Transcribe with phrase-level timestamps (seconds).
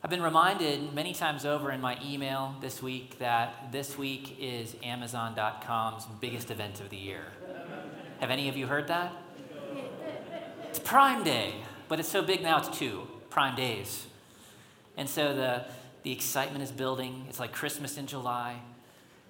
[0.00, 4.76] I've been reminded many times over in my email this week that this week is
[4.84, 7.24] Amazon.com's biggest event of the year.
[8.20, 9.12] Have any of you heard that?
[10.68, 11.52] It's Prime Day,
[11.88, 14.06] but it's so big now it's two Prime Days.
[14.96, 15.64] And so the,
[16.04, 17.26] the excitement is building.
[17.28, 18.60] It's like Christmas in July.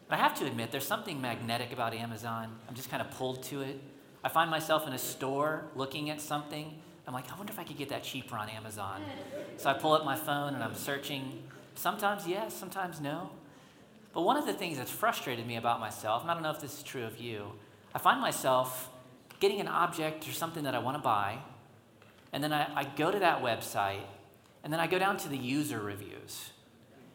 [0.06, 2.54] But I have to admit, there's something magnetic about Amazon.
[2.68, 3.80] I'm just kind of pulled to it.
[4.22, 6.74] I find myself in a store looking at something.
[7.08, 9.02] I'm like, I wonder if I could get that cheaper on Amazon.
[9.56, 11.42] So I pull up my phone and I'm searching.
[11.74, 13.30] Sometimes yes, sometimes no.
[14.12, 16.60] But one of the things that's frustrated me about myself, and I don't know if
[16.60, 17.52] this is true of you,
[17.94, 18.90] I find myself
[19.40, 21.38] getting an object or something that I want to buy,
[22.30, 24.02] and then I, I go to that website,
[24.62, 26.50] and then I go down to the user reviews.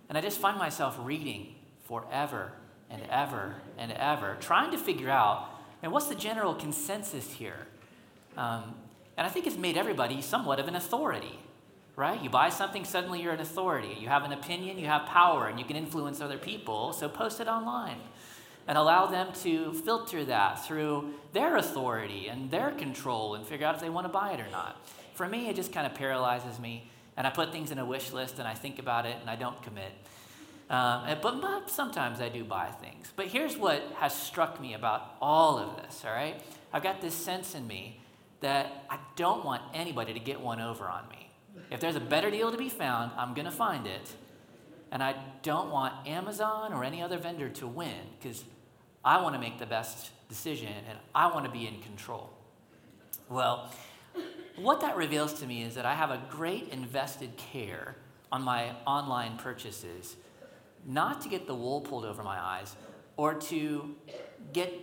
[0.10, 1.54] And I just find myself reading
[1.84, 2.54] forever
[2.90, 5.50] and ever and ever, trying to figure out,
[5.84, 7.68] and what's the general consensus here?
[8.38, 8.76] Um,
[9.18, 11.40] and I think it's made everybody somewhat of an authority,
[11.96, 12.22] right?
[12.22, 13.96] You buy something, suddenly you're an authority.
[14.00, 17.40] You have an opinion, you have power, and you can influence other people, so post
[17.40, 17.98] it online
[18.68, 23.76] and allow them to filter that through their authority and their control and figure out
[23.76, 24.80] if they want to buy it or not.
[25.14, 28.12] For me, it just kind of paralyzes me, and I put things in a wish
[28.14, 29.92] list and I think about it and I don't commit.
[30.70, 33.12] Um, but, but sometimes I do buy things.
[33.16, 36.42] But here's what has struck me about all of this, all right?
[36.72, 38.00] I've got this sense in me
[38.44, 41.30] that I don't want anybody to get one over on me.
[41.72, 44.12] If there's a better deal to be found, I'm going to find it.
[44.92, 48.44] And I don't want Amazon or any other vendor to win because
[49.04, 52.32] I want to make the best decision and I want to be in control.
[53.30, 53.72] Well,
[54.58, 57.96] what that reveals to me is that I have a great invested care
[58.30, 60.18] on my online purchases,
[60.86, 62.76] not to get the wool pulled over my eyes
[63.16, 63.96] or to
[64.52, 64.74] get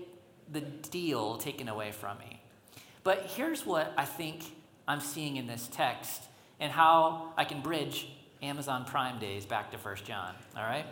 [0.50, 2.39] the deal taken away from me.
[3.02, 4.44] But here's what I think
[4.86, 6.22] I'm seeing in this text
[6.58, 8.08] and how I can bridge
[8.42, 10.86] Amazon Prime days back to 1 John, all right?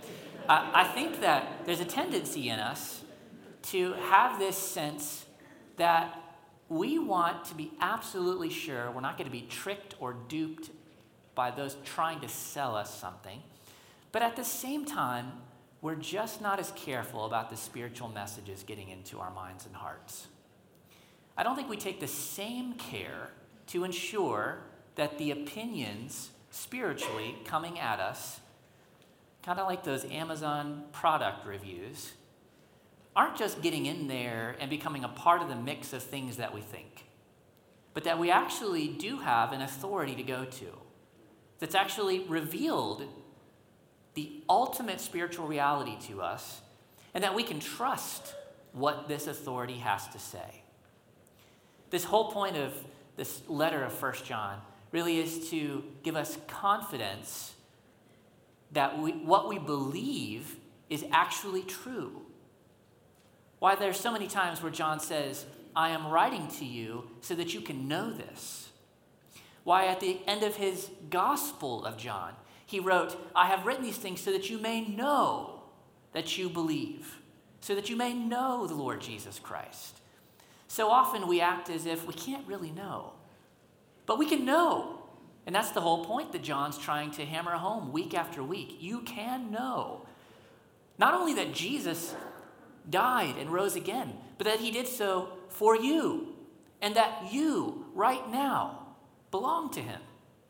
[0.48, 3.02] I, I think that there's a tendency in us
[3.62, 5.26] to have this sense
[5.76, 6.18] that
[6.68, 10.70] we want to be absolutely sure we're not going to be tricked or duped
[11.34, 13.42] by those trying to sell us something.
[14.12, 15.32] But at the same time,
[15.80, 20.26] we're just not as careful about the spiritual messages getting into our minds and hearts.
[21.38, 23.30] I don't think we take the same care
[23.68, 24.58] to ensure
[24.96, 28.40] that the opinions spiritually coming at us,
[29.44, 32.12] kind of like those Amazon product reviews,
[33.14, 36.52] aren't just getting in there and becoming a part of the mix of things that
[36.52, 37.04] we think,
[37.94, 40.66] but that we actually do have an authority to go to
[41.60, 43.04] that's actually revealed
[44.14, 46.62] the ultimate spiritual reality to us,
[47.14, 48.34] and that we can trust
[48.72, 50.64] what this authority has to say.
[51.90, 52.72] This whole point of
[53.16, 54.60] this letter of First John
[54.92, 57.54] really is to give us confidence
[58.72, 60.56] that we, what we believe
[60.88, 62.22] is actually true.
[63.58, 67.54] Why there's so many times where John says, I am writing to you so that
[67.54, 68.68] you can know this.
[69.64, 72.34] Why at the end of his Gospel of John,
[72.64, 75.62] he wrote, I have written these things so that you may know
[76.12, 77.18] that you believe,
[77.60, 80.00] so that you may know the Lord Jesus Christ.
[80.68, 83.14] So often we act as if we can't really know,
[84.06, 85.00] but we can know.
[85.46, 88.76] And that's the whole point that John's trying to hammer home week after week.
[88.80, 90.06] You can know.
[90.98, 92.14] Not only that Jesus
[92.88, 96.34] died and rose again, but that he did so for you,
[96.82, 98.86] and that you, right now,
[99.30, 100.00] belong to him.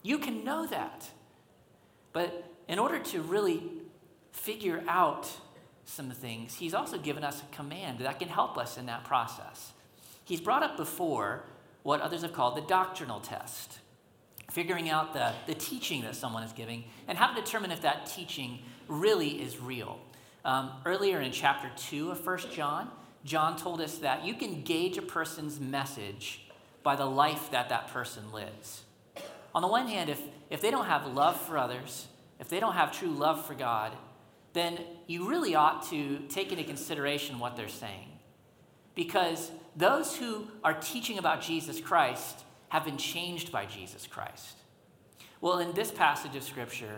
[0.03, 1.09] You can know that.
[2.13, 3.63] But in order to really
[4.33, 5.31] figure out
[5.85, 9.73] some things, he's also given us a command that can help us in that process.
[10.29, 11.45] He's brought up before
[11.85, 13.79] what others have called the doctrinal test,
[14.51, 18.05] figuring out the, the teaching that someone is giving and how to determine if that
[18.05, 18.59] teaching
[18.89, 19.99] really is real.
[20.45, 22.91] Um, earlier in chapter 2 of 1 John,
[23.25, 26.47] John told us that you can gauge a person's message
[26.83, 28.83] by the life that that person lives.
[29.55, 32.07] On the one hand, if, if they don't have love for others,
[32.39, 33.97] if they don't have true love for God,
[34.53, 38.09] then you really ought to take into consideration what they're saying.
[38.95, 44.57] Because those who are teaching about Jesus Christ have been changed by Jesus Christ.
[45.41, 46.97] Well, in this passage of Scripture,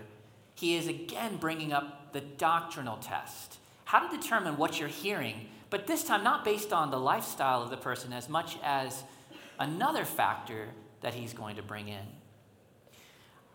[0.54, 5.86] he is again bringing up the doctrinal test how to determine what you're hearing, but
[5.86, 9.02] this time not based on the lifestyle of the person as much as
[9.58, 10.68] another factor
[11.00, 12.06] that he's going to bring in.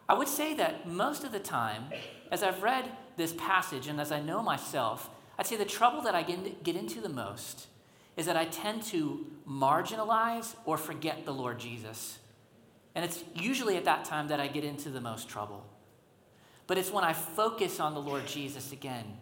[0.08, 1.86] I would say that most of the time,
[2.32, 6.14] as I've read this passage and as I know myself, I'd say the trouble that
[6.16, 7.68] I get into the most
[8.18, 12.20] is that I tend to marginalize or forget the Lord Jesus.
[12.94, 15.66] And it's usually at that time that I get into the most trouble.
[16.68, 19.18] But it's when I focus on the Lord Jesus again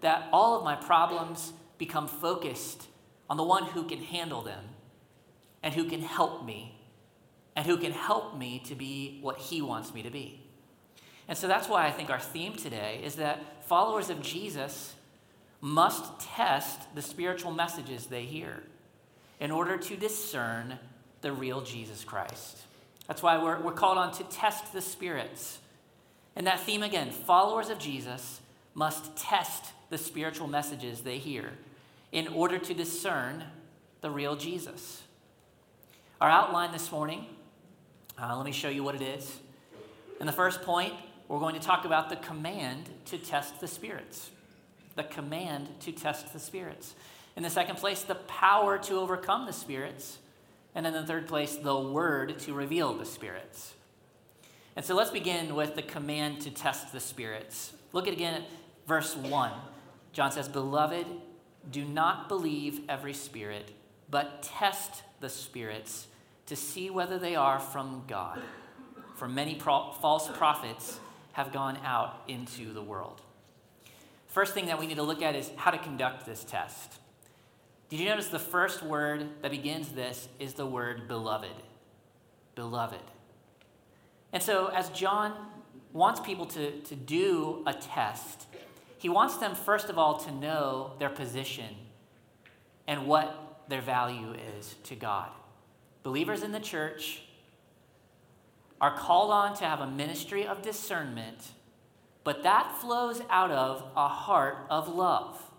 [0.00, 2.86] that all of my problems become focused
[3.30, 4.64] on the one who can handle them
[5.62, 6.78] and who can help me
[7.54, 10.42] and who can help me to be what he wants me to be.
[11.28, 14.94] And so that's why I think our theme today is that followers of Jesus
[15.62, 18.62] must test the spiritual messages they hear
[19.40, 20.78] in order to discern
[21.22, 22.58] the real Jesus Christ.
[23.06, 25.60] That's why we're, we're called on to test the spirits.
[26.34, 28.40] And that theme again followers of Jesus
[28.74, 31.52] must test the spiritual messages they hear
[32.10, 33.44] in order to discern
[34.00, 35.02] the real Jesus.
[36.20, 37.26] Our outline this morning,
[38.20, 39.38] uh, let me show you what it is.
[40.18, 40.92] In the first point,
[41.28, 44.30] we're going to talk about the command to test the spirits.
[44.94, 46.94] The command to test the spirits.
[47.36, 50.18] In the second place, the power to overcome the spirits.
[50.74, 53.74] And in the third place, the word to reveal the spirits.
[54.74, 57.72] And so let's begin with the command to test the spirits.
[57.92, 58.48] Look at again at
[58.86, 59.50] verse 1.
[60.12, 61.06] John says, Beloved,
[61.70, 63.70] do not believe every spirit,
[64.10, 66.06] but test the spirits
[66.46, 68.40] to see whether they are from God.
[69.16, 70.98] For many pro- false prophets
[71.32, 73.20] have gone out into the world.
[74.32, 76.94] First thing that we need to look at is how to conduct this test.
[77.90, 81.52] Did you notice the first word that begins this is the word beloved?
[82.54, 83.02] Beloved.
[84.32, 85.34] And so, as John
[85.92, 88.46] wants people to, to do a test,
[88.96, 91.76] he wants them, first of all, to know their position
[92.86, 95.28] and what their value is to God.
[96.02, 97.20] Believers in the church
[98.80, 101.50] are called on to have a ministry of discernment,
[102.24, 105.50] but that flows out of a heart of love.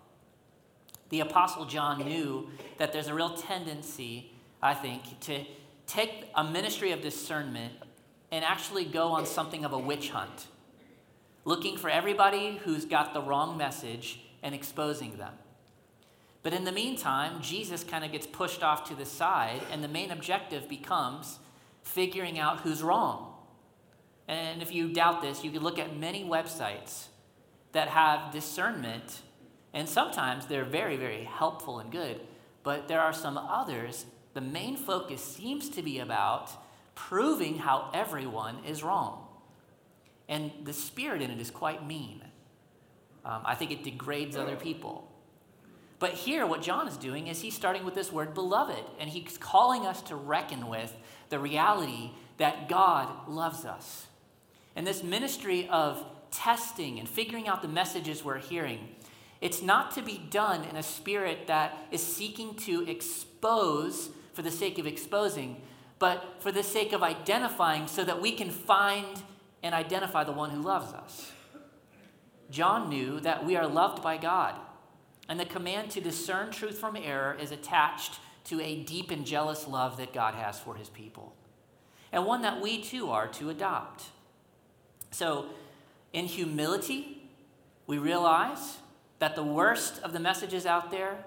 [1.09, 4.31] The Apostle John knew that there's a real tendency,
[4.61, 5.43] I think, to
[5.85, 7.73] take a ministry of discernment
[8.31, 10.47] and actually go on something of a witch hunt,
[11.45, 15.33] looking for everybody who's got the wrong message and exposing them.
[16.41, 19.87] But in the meantime, Jesus kind of gets pushed off to the side, and the
[19.87, 21.39] main objective becomes
[21.83, 23.32] figuring out who's wrong.
[24.27, 27.07] And if you doubt this, you can look at many websites
[27.73, 29.21] that have discernment
[29.73, 32.21] and sometimes they're very, very helpful and good,
[32.61, 34.05] but there are some others.
[34.35, 36.51] The main focus seems to be about
[36.95, 39.27] proving how everyone is wrong.
[40.29, 42.21] And the spirit in it is quite mean.
[43.25, 45.09] Um, I think it degrades other people.
[45.97, 49.37] But here, what John is doing is he's starting with this word beloved, and he's
[49.37, 50.95] calling us to reckon with
[51.29, 54.07] the reality that God loves us.
[54.75, 58.89] And this ministry of testing and figuring out the messages we're hearing
[59.43, 64.49] it's not to be done in a spirit that is seeking to expose for the
[64.49, 65.61] sake of exposing,
[65.99, 69.21] but for the sake of identifying so that we can find
[69.61, 71.33] and identify the one who loves us.
[72.51, 74.55] John knew that we are loved by God,
[75.27, 79.67] and the command to discern truth from error is attached to a deep and jealous
[79.67, 81.35] love that God has for his people,
[82.13, 84.05] and one that we too are to adopt.
[85.13, 85.45] So,
[86.11, 87.29] in humility,
[87.85, 88.77] we realize
[89.19, 91.23] that the worst of the messages out there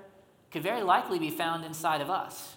[0.51, 2.57] could very likely be found inside of us.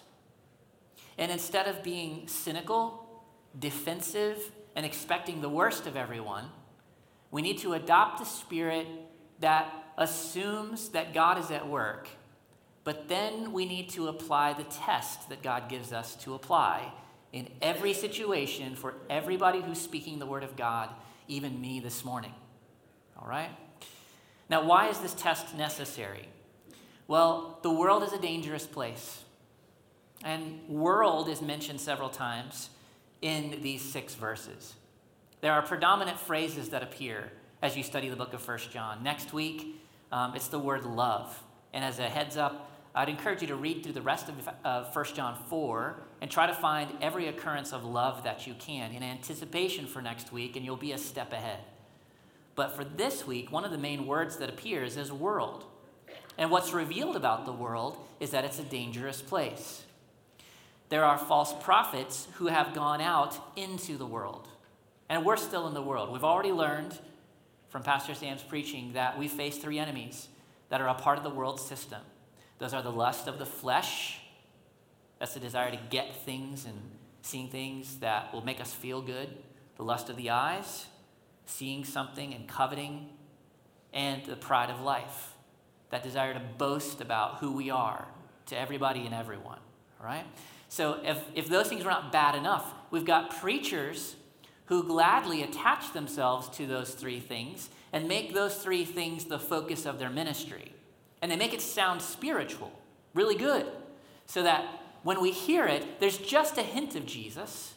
[1.16, 3.22] And instead of being cynical,
[3.58, 6.46] defensive, and expecting the worst of everyone,
[7.30, 8.86] we need to adopt a spirit
[9.38, 12.08] that assumes that God is at work,
[12.82, 16.92] but then we need to apply the test that God gives us to apply
[17.32, 20.90] in every situation for everybody who's speaking the word of God,
[21.30, 22.34] even me this morning.
[23.20, 23.50] All right?
[24.48, 26.28] Now, why is this test necessary?
[27.06, 29.22] Well, the world is a dangerous place.
[30.24, 32.70] And world is mentioned several times
[33.22, 34.74] in these six verses.
[35.40, 37.32] There are predominant phrases that appear
[37.62, 39.02] as you study the book of First John.
[39.02, 39.82] Next week,
[40.12, 41.42] um, it's the word love.
[41.72, 42.69] And as a heads up,
[43.00, 46.46] I'd encourage you to read through the rest of uh, 1 John 4 and try
[46.46, 50.66] to find every occurrence of love that you can in anticipation for next week, and
[50.66, 51.60] you'll be a step ahead.
[52.56, 55.64] But for this week, one of the main words that appears is world.
[56.36, 59.82] And what's revealed about the world is that it's a dangerous place.
[60.90, 64.46] There are false prophets who have gone out into the world.
[65.08, 66.12] And we're still in the world.
[66.12, 66.98] We've already learned
[67.70, 70.28] from Pastor Sam's preaching that we face three enemies
[70.68, 72.00] that are a part of the world system.
[72.60, 74.20] Those are the lust of the flesh,
[75.18, 76.78] that's the desire to get things and
[77.22, 79.28] seeing things that will make us feel good,
[79.76, 80.86] the lust of the eyes,
[81.46, 83.08] seeing something and coveting,
[83.92, 85.34] and the pride of life,
[85.90, 88.06] that desire to boast about who we are
[88.46, 89.58] to everybody and everyone.
[90.00, 90.24] All right?
[90.68, 94.16] So if, if those things were not bad enough, we've got preachers
[94.66, 99.84] who gladly attach themselves to those three things and make those three things the focus
[99.84, 100.72] of their ministry.
[101.22, 102.72] And they make it sound spiritual,
[103.14, 103.66] really good,
[104.26, 104.64] so that
[105.02, 107.74] when we hear it, there's just a hint of Jesus,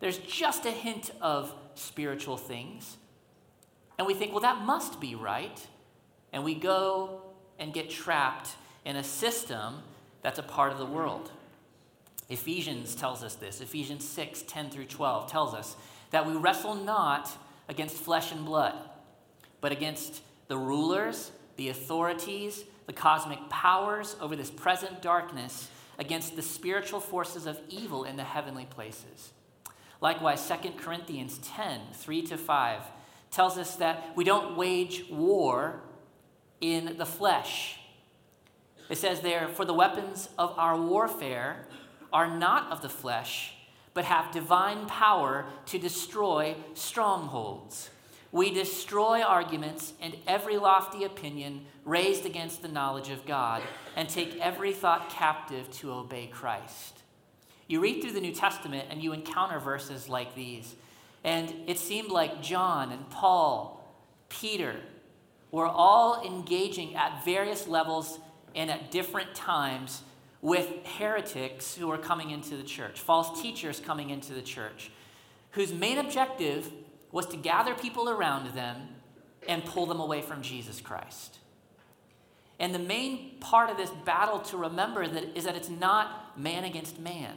[0.00, 2.96] there's just a hint of spiritual things.
[3.98, 5.66] And we think, well, that must be right.
[6.32, 7.22] And we go
[7.58, 8.50] and get trapped
[8.84, 9.76] in a system
[10.22, 11.30] that's a part of the world.
[12.28, 13.60] Ephesians tells us this.
[13.60, 15.76] Ephesians 6 10 through 12 tells us
[16.10, 17.30] that we wrestle not
[17.68, 18.74] against flesh and blood,
[19.60, 26.42] but against the rulers, the authorities, the cosmic powers over this present darkness, against the
[26.42, 29.32] spiritual forces of evil in the heavenly places.
[30.00, 32.82] Likewise, 2 Corinthians 10 3 to 5
[33.30, 35.80] tells us that we don't wage war
[36.60, 37.78] in the flesh.
[38.88, 41.66] It says there, For the weapons of our warfare
[42.12, 43.54] are not of the flesh,
[43.94, 47.90] but have divine power to destroy strongholds.
[48.36, 53.62] We destroy arguments and every lofty opinion raised against the knowledge of God,
[53.96, 57.02] and take every thought captive to obey Christ.
[57.66, 60.74] You read through the New Testament and you encounter verses like these.
[61.24, 63.82] And it seemed like John and Paul,
[64.28, 64.76] Peter,
[65.50, 68.18] were all engaging at various levels
[68.54, 70.02] and at different times
[70.42, 74.90] with heretics who were coming into the church, false teachers coming into the church,
[75.52, 76.70] whose main objective
[77.16, 78.76] was to gather people around them
[79.48, 81.38] and pull them away from Jesus Christ.
[82.60, 86.64] And the main part of this battle to remember that is that it's not man
[86.64, 87.32] against man,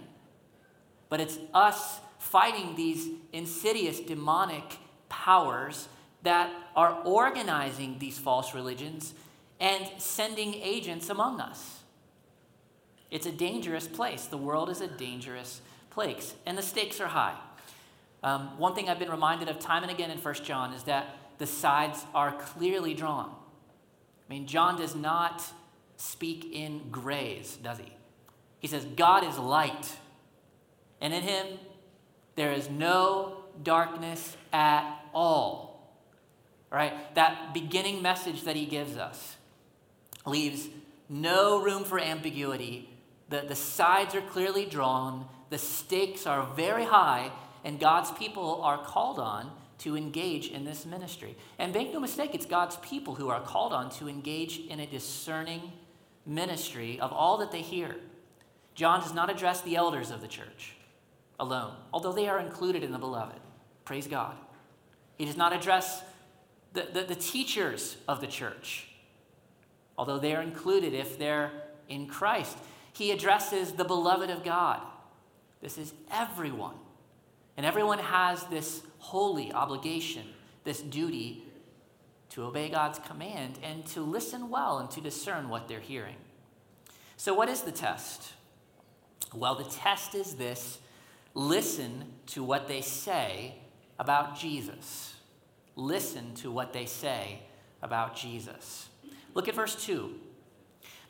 [1.07, 5.87] but it's us fighting these insidious demonic powers
[6.23, 9.13] that are organizing these false religions
[9.61, 11.83] and sending agents among us.
[13.09, 14.25] It's a dangerous place.
[14.25, 17.37] The world is a dangerous place, and the stakes are high.
[18.21, 21.15] Um, one thing I've been reminded of time and again in 1 John is that
[21.37, 23.29] the sides are clearly drawn.
[23.29, 25.43] I mean, John does not
[25.97, 27.91] speak in grays, does he?
[28.59, 29.97] He says, God is light,
[30.99, 31.47] and in him
[32.35, 35.95] there is no darkness at all.
[36.69, 37.15] Right?
[37.15, 39.37] That beginning message that he gives us
[40.25, 40.67] leaves
[41.07, 42.89] no room for ambiguity.
[43.29, 47.31] The, the sides are clearly drawn, the stakes are very high,
[47.63, 51.35] and God's people are called on to engage in this ministry.
[51.57, 54.85] And make no mistake, it's God's people who are called on to engage in a
[54.85, 55.73] discerning
[56.25, 57.95] ministry of all that they hear.
[58.75, 60.75] John does not address the elders of the church
[61.39, 63.39] alone, although they are included in the beloved.
[63.85, 64.35] Praise God.
[65.17, 66.03] He does not address
[66.73, 68.87] the, the, the teachers of the church,
[69.97, 71.51] although they are included if they're
[71.87, 72.57] in Christ.
[72.93, 74.81] He addresses the beloved of God.
[75.61, 76.75] This is everyone
[77.59, 80.23] and everyone has this holy obligation,
[80.63, 81.43] this duty
[82.29, 86.15] to obey God's command and to listen well and to discern what they're hearing.
[87.17, 88.31] So, what is the test?
[89.33, 90.77] Well, the test is this
[91.33, 93.55] listen to what they say
[93.99, 95.15] about Jesus.
[95.75, 97.41] Listen to what they say
[97.81, 98.87] about Jesus.
[99.33, 100.13] Look at verse 2.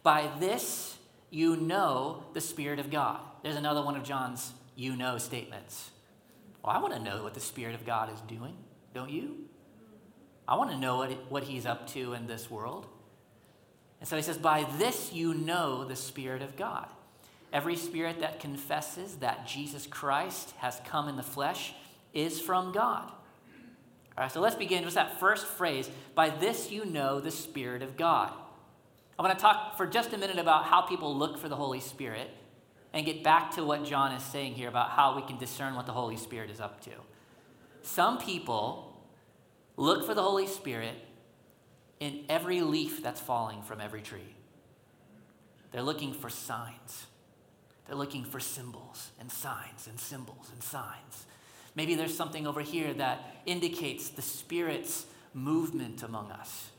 [0.02, 0.98] By this
[1.30, 3.20] you know the Spirit of God.
[3.44, 5.92] There's another one of John's you know statements.
[6.64, 8.56] Well, I want to know what the Spirit of God is doing,
[8.94, 9.38] don't you?
[10.48, 12.88] I want to know what, what He's up to in this world.
[14.00, 16.88] And so he says, By this you know the Spirit of God.
[17.52, 21.74] Every spirit that confesses that Jesus Christ has come in the flesh
[22.14, 23.12] is from God.
[24.18, 25.90] All right, so let's begin with that first phrase.
[26.14, 28.32] By this you know the Spirit of God.
[29.18, 31.80] I want to talk for just a minute about how people look for the Holy
[31.80, 32.30] Spirit
[32.94, 35.86] and get back to what John is saying here about how we can discern what
[35.86, 36.92] the Holy Spirit is up to.
[37.84, 39.02] Some people
[39.78, 40.96] look for the Holy Spirit
[42.00, 44.36] in every leaf that's falling from every tree.
[45.72, 47.06] They're looking for signs.
[47.86, 51.26] They're looking for symbols and signs and symbols and signs.
[51.76, 56.70] Maybe there's something over here that indicates the Spirit's movement among us.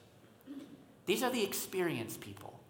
[1.06, 2.60] These are the experienced people,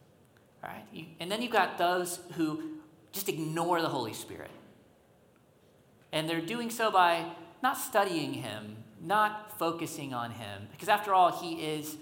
[0.63, 0.85] right?
[1.19, 2.80] And then you've got those who
[3.13, 4.51] just ignore the Holy Spirit.
[6.13, 7.25] And they're doing so by
[7.63, 11.97] not studying Him, not focusing on Him, because after all, He is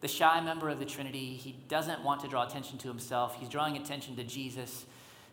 [0.00, 1.34] the shy member of the Trinity.
[1.34, 4.86] He doesn't want to draw attention to Himself, He's drawing attention to Jesus.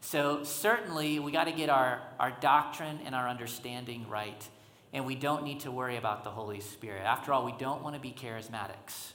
[0.04, 4.48] So, certainly, we got to get our, our doctrine and our understanding right,
[4.94, 7.04] and we don't need to worry about the Holy Spirit.
[7.06, 9.14] After all, we don't want to be charismatics.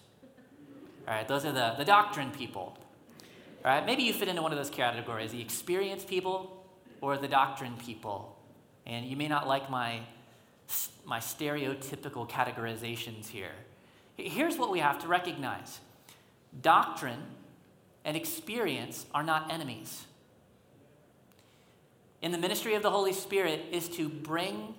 [1.09, 2.79] All right, those are the, the doctrine people.
[3.67, 3.85] Right?
[3.85, 6.65] Maybe you fit into one of those categories the experienced people
[7.01, 8.39] or the doctrine people.
[8.87, 10.03] And you may not like my
[11.05, 13.55] my stereotypical categorizations here.
[14.17, 15.81] Here's what we have to recognize
[16.61, 17.23] doctrine
[18.05, 20.07] and experience are not enemies.
[22.23, 24.75] In the ministry of the Holy Spirit is to bring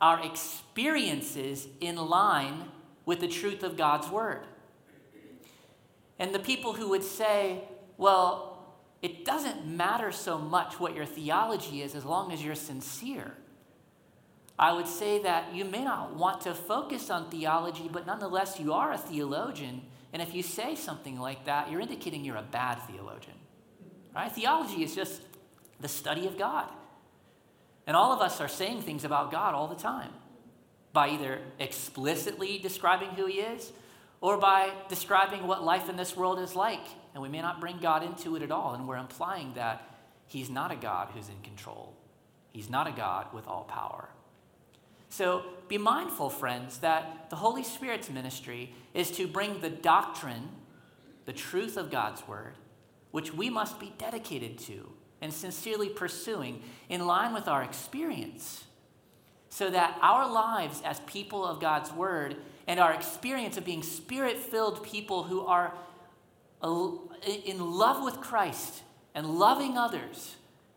[0.00, 2.70] our experiences in line
[3.06, 4.46] with the truth of God's word.
[6.18, 7.64] And the people who would say,
[7.98, 8.56] well,
[9.02, 13.34] it doesn't matter so much what your theology is as long as you're sincere.
[14.58, 18.72] I would say that you may not want to focus on theology, but nonetheless, you
[18.72, 19.82] are a theologian.
[20.12, 23.36] And if you say something like that, you're indicating you're a bad theologian.
[24.14, 24.32] Right?
[24.32, 25.20] Theology is just
[25.80, 26.68] the study of God.
[27.86, 30.10] And all of us are saying things about God all the time
[30.94, 33.72] by either explicitly describing who He is
[34.20, 36.84] or by describing what life in this world is like.
[37.14, 38.74] And we may not bring God into it at all.
[38.74, 39.82] And we're implying that
[40.26, 41.94] He's not a God who's in control,
[42.52, 44.08] He's not a God with all power.
[45.08, 50.48] So be mindful, friends, that the Holy Spirit's ministry is to bring the doctrine,
[51.24, 52.54] the truth of God's word,
[53.12, 54.92] which we must be dedicated to
[55.22, 58.64] and sincerely pursuing in line with our experience,
[59.48, 64.38] so that our lives as people of God's word and our experience of being spirit
[64.38, 65.72] filled people who are
[67.44, 68.82] in love with Christ
[69.14, 70.36] and loving others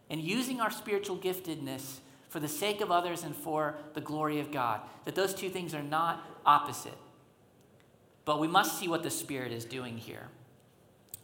[0.09, 4.51] and using our spiritual giftedness for the sake of others and for the glory of
[4.51, 4.81] God.
[5.05, 6.97] That those two things are not opposite.
[8.25, 10.27] But we must see what the Spirit is doing here.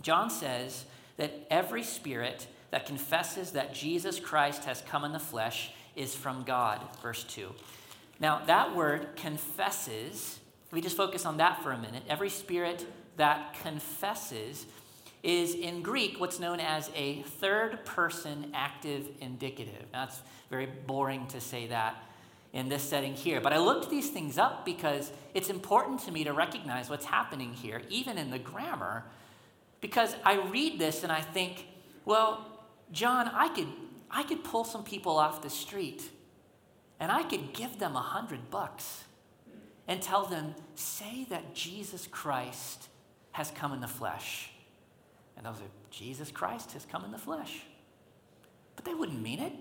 [0.01, 0.86] John says
[1.17, 6.43] that every spirit that confesses that Jesus Christ has come in the flesh is from
[6.43, 7.51] God, verse 2.
[8.19, 10.39] Now, that word confesses,
[10.72, 12.03] we just focus on that for a minute.
[12.10, 12.86] Every spirit
[13.17, 14.65] that confesses
[15.24, 19.86] is in Greek what's known as a third person active indicative.
[19.91, 21.95] Now, it's very boring to say that
[22.53, 26.24] in this setting here, but I looked these things up because it's important to me
[26.24, 29.03] to recognize what's happening here, even in the grammar,
[29.81, 31.68] because I read this and I think,
[32.05, 32.46] well,
[32.92, 33.68] John, I could,
[34.09, 36.03] I could pull some people off the street
[37.00, 39.03] and I could give them a hundred bucks
[39.87, 42.87] and tell them, say that Jesus Christ
[43.31, 44.51] has come in the flesh.
[45.37, 47.61] And they'll say, Jesus Christ has come in the flesh.
[48.75, 49.53] But they wouldn't mean it.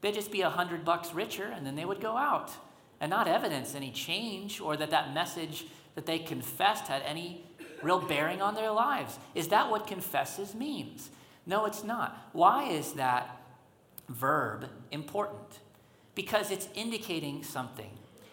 [0.00, 2.50] They'd just be a hundred bucks richer and then they would go out
[3.00, 7.44] and not evidence any change or that that message that they confessed had any
[7.82, 9.18] real bearing on their lives.
[9.34, 11.10] Is that what confesses means?
[11.46, 12.28] No, it's not.
[12.32, 13.40] Why is that
[14.08, 15.60] verb important?
[16.14, 17.90] Because it's indicating something.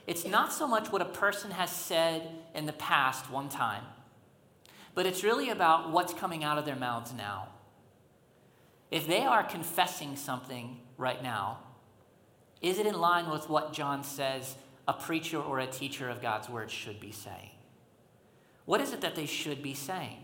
[0.08, 3.84] It's not so much what a person has said in the past one time,
[4.94, 7.50] but it's really about what's coming out of their mouths now.
[8.92, 11.60] If they are confessing something right now,
[12.62, 14.56] is it in line with what John says
[14.88, 17.50] a preacher or a teacher of God's word should be saying?
[18.66, 20.18] What is it that they should be saying?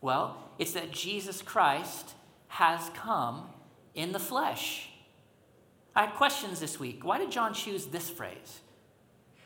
[0.00, 2.12] Well, it's that Jesus Christ
[2.48, 3.48] has come
[3.94, 4.90] in the flesh.
[5.96, 7.04] I had questions this week.
[7.04, 8.60] Why did John choose this phrase?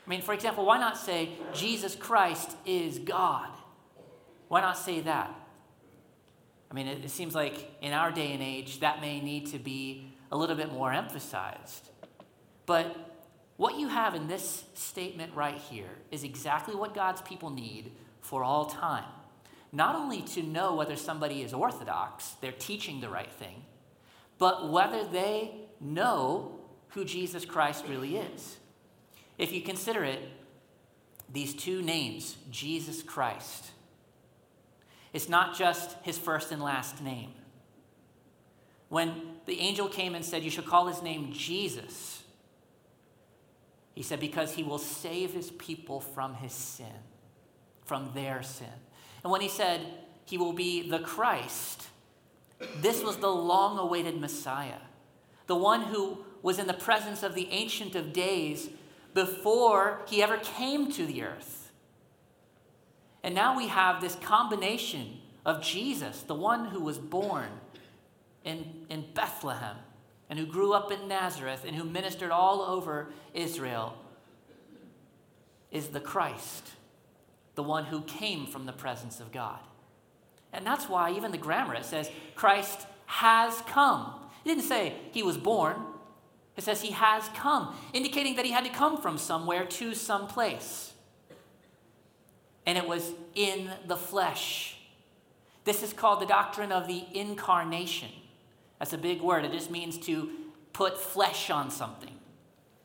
[0.09, 3.51] I mean, for example, why not say, Jesus Christ is God?
[4.49, 5.35] Why not say that?
[6.71, 9.59] I mean, it, it, seems like in our day and age, that may need to
[9.59, 11.91] be a little bit more emphasized.
[12.65, 12.97] But
[13.59, 17.93] what you have in this statement right here is exactly what God's people need
[18.23, 19.05] for all time
[19.73, 23.65] not only to know whether somebody is orthodox, they're teaching the right thing,
[24.39, 28.57] but whether they know who Jesus Christ really is.
[29.39, 30.21] If you consider it,
[31.33, 33.71] these two names, Jesus Christ,
[35.13, 37.33] it's not just his first and last name.
[38.89, 39.15] When
[39.47, 42.23] the angel came and said, You should call his name Jesus,
[43.95, 46.87] he said, Because he will save his people from his sin,
[47.85, 48.67] from their sin.
[49.23, 49.81] And when he said
[50.25, 51.89] he will be the Christ,
[52.77, 54.81] this was the long awaited Messiah,
[55.47, 58.71] the one who was in the presence of the Ancient of Days
[59.19, 61.73] before he ever came to the earth.
[63.25, 67.49] And now we have this combination of Jesus, the one who was born
[68.45, 69.75] in, in Bethlehem
[70.31, 73.97] and who grew up in Nazareth and who ministered all over Israel,
[75.73, 76.71] is the Christ
[77.57, 79.59] the one who came from the presence of God.
[80.53, 84.15] And that's why even the grammar it says Christ has come.
[84.45, 85.75] It didn't say he was born.
[86.59, 90.27] It says he has come, indicating that he had to come from somewhere to some
[90.27, 90.93] place.
[92.67, 94.77] And it was in the flesh.
[95.65, 98.09] This is called the doctrine of the incarnation.
[98.81, 99.45] That's a big word.
[99.45, 100.31] It just means to
[100.73, 102.15] put flesh on something.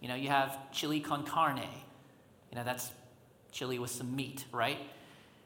[0.01, 1.67] You know, you have chili con carne.
[2.51, 2.91] You know, that's
[3.51, 4.77] chili with some meat, right?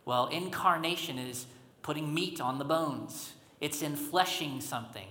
[0.03, 1.45] Well, incarnation is
[1.81, 5.07] putting meat on the bones, it's infleshing something.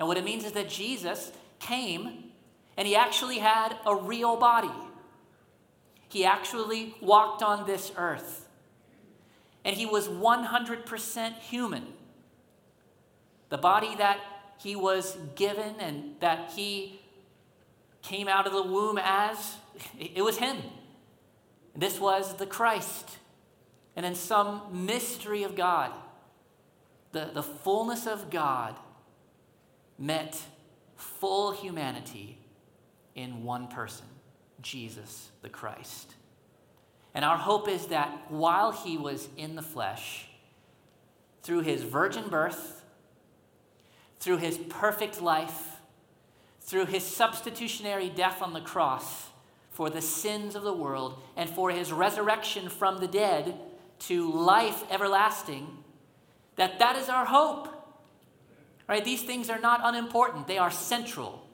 [0.00, 2.32] And what it means is that Jesus came
[2.76, 4.70] and he actually had a real body.
[6.08, 8.48] He actually walked on this earth.
[9.64, 11.84] And he was 100% human.
[13.48, 14.20] The body that
[14.58, 17.00] he was given and that he
[18.02, 19.56] came out of the womb as,
[19.98, 20.56] it was him.
[21.74, 23.18] This was the Christ.
[23.96, 25.92] And in some mystery of God,
[27.12, 28.76] the, the fullness of God
[29.98, 30.40] met
[30.96, 32.38] full humanity
[33.16, 34.06] in one person,
[34.62, 36.14] Jesus the Christ.
[37.14, 40.28] And our hope is that while he was in the flesh,
[41.42, 42.84] through his virgin birth,
[44.20, 45.80] through his perfect life,
[46.60, 49.28] through his substitutionary death on the cross
[49.70, 53.54] for the sins of the world, and for his resurrection from the dead
[53.98, 55.66] to life everlasting,
[56.56, 57.68] that that is our hope.
[58.88, 59.04] Right?
[59.04, 60.46] These things are not unimportant.
[60.46, 61.45] They are central.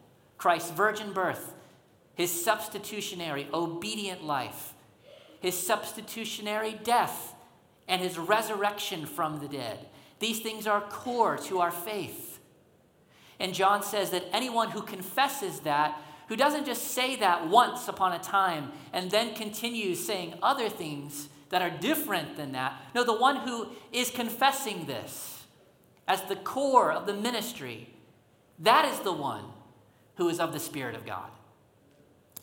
[0.42, 1.55] Christ's virgin birth,
[2.16, 4.74] his substitutionary obedient life,
[5.38, 7.37] his substitutionary death,
[7.87, 9.87] and his resurrection from the dead.
[10.18, 12.40] These things are core to our faith.
[13.38, 18.12] And John says that anyone who confesses that, who doesn't just say that once upon
[18.12, 23.14] a time and then continues saying other things that are different than that, no, the
[23.14, 25.44] one who is confessing this
[26.09, 27.90] as the core of the ministry,
[28.59, 29.44] that is the one
[30.16, 31.31] who is of the Spirit of God.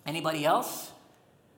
[0.05, 0.91] Anybody else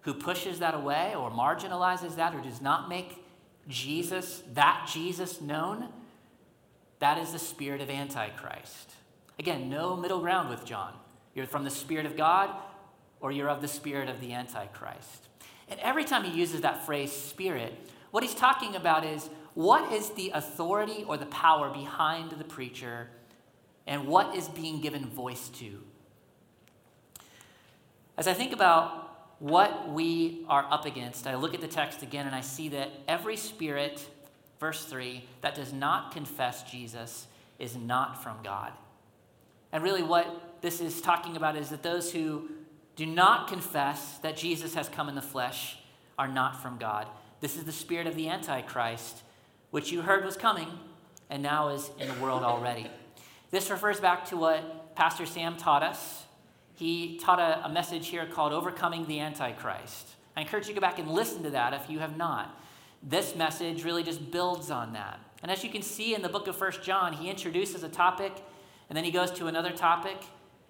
[0.01, 3.23] who pushes that away or marginalizes that or does not make
[3.67, 5.89] Jesus, that Jesus, known,
[6.99, 8.91] that is the spirit of Antichrist.
[9.39, 10.93] Again, no middle ground with John.
[11.33, 12.49] You're from the Spirit of God
[13.21, 15.29] or you're of the spirit of the Antichrist.
[15.69, 17.73] And every time he uses that phrase, spirit,
[18.09, 23.09] what he's talking about is what is the authority or the power behind the preacher
[23.87, 25.81] and what is being given voice to?
[28.21, 32.27] As I think about what we are up against, I look at the text again
[32.27, 34.07] and I see that every spirit,
[34.59, 37.25] verse 3, that does not confess Jesus
[37.57, 38.73] is not from God.
[39.71, 42.47] And really, what this is talking about is that those who
[42.95, 45.79] do not confess that Jesus has come in the flesh
[46.19, 47.07] are not from God.
[47.39, 49.23] This is the spirit of the Antichrist,
[49.71, 50.67] which you heard was coming
[51.31, 52.85] and now is in the world already.
[53.49, 56.25] This refers back to what Pastor Sam taught us.
[56.81, 60.15] He taught a, a message here called Overcoming the Antichrist.
[60.35, 62.59] I encourage you to go back and listen to that if you have not.
[63.03, 65.19] This message really just builds on that.
[65.43, 68.33] And as you can see in the book of First John, he introduces a topic
[68.89, 70.23] and then he goes to another topic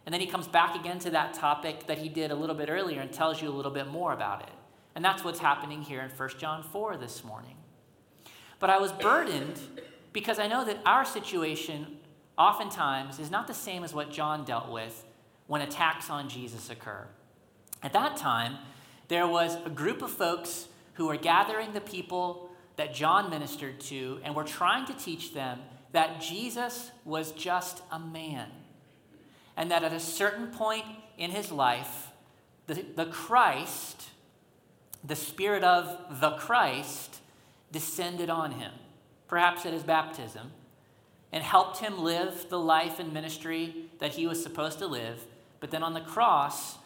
[0.06, 2.67] and then he comes back again to that topic that he did a little bit
[2.67, 4.54] earlier and tells you a little bit more about it.
[4.95, 7.56] And that's what's happening here in 1 John 4 this morning.
[8.60, 9.62] But I was burdened
[10.12, 12.00] because I know that our situation
[12.38, 15.06] oftentimes is not the same as what John dealt with
[15.52, 17.06] when attacks on Jesus occur.
[17.84, 18.56] At that time,
[19.10, 24.22] there was a group of folks who were gathering the people that John ministered to
[24.24, 25.60] and were trying to teach them
[25.92, 28.48] that Jesus was just a man
[29.58, 30.86] and that at a certain point
[31.18, 32.12] in his life,
[32.68, 34.04] the, the Christ,
[35.04, 37.20] the Spirit of the Christ,
[37.74, 38.72] descended on him,
[39.28, 40.52] perhaps at his baptism,
[41.30, 45.26] and helped him live the life and ministry that he was supposed to live.
[45.62, 46.78] But then on the cross,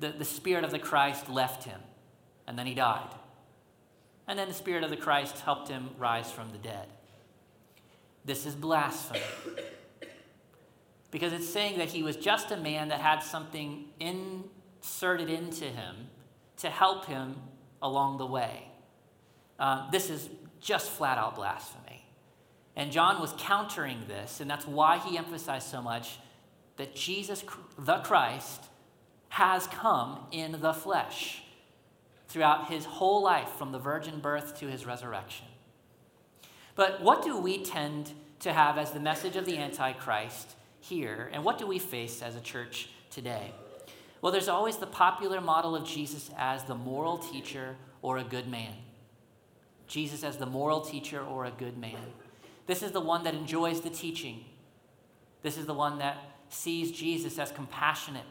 [0.00, 1.80] the, the Spirit of the Christ left him,
[2.46, 3.10] and then he died.
[4.26, 6.86] And then the Spirit of the Christ helped him rise from the dead.
[8.24, 9.20] This is blasphemy
[11.12, 16.08] because it's saying that he was just a man that had something inserted into him
[16.56, 17.36] to help him
[17.82, 18.68] along the way.
[19.58, 20.30] Uh, this is
[20.60, 22.06] just flat out blasphemy.
[22.74, 26.18] And John was countering this, and that's why he emphasized so much
[26.76, 27.44] that Jesus,
[27.78, 28.64] the Christ,
[29.30, 31.42] has come in the flesh
[32.28, 35.46] throughout his whole life, from the virgin birth to his resurrection.
[36.74, 41.44] But what do we tend to have as the message of the Antichrist here, and
[41.44, 43.52] what do we face as a church today?
[44.20, 48.48] Well, there's always the popular model of Jesus as the moral teacher or a good
[48.48, 48.72] man.
[49.86, 52.12] Jesus as the moral teacher or a good man.
[52.66, 54.44] This is the one that enjoys the teaching.
[55.42, 56.16] This is the one that
[56.52, 58.22] sees Jesus as compassionate,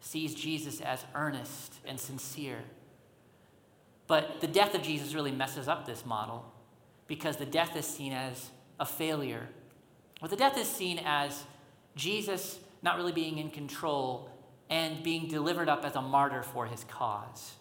[0.00, 2.58] sees Jesus as earnest and sincere.
[4.06, 6.52] But the death of Jesus really messes up this model
[7.06, 9.48] because the death is seen as a failure
[10.22, 11.42] but the death is seen as
[11.96, 14.30] Jesus not really being in control
[14.70, 17.54] and being delivered up as a martyr for his cause.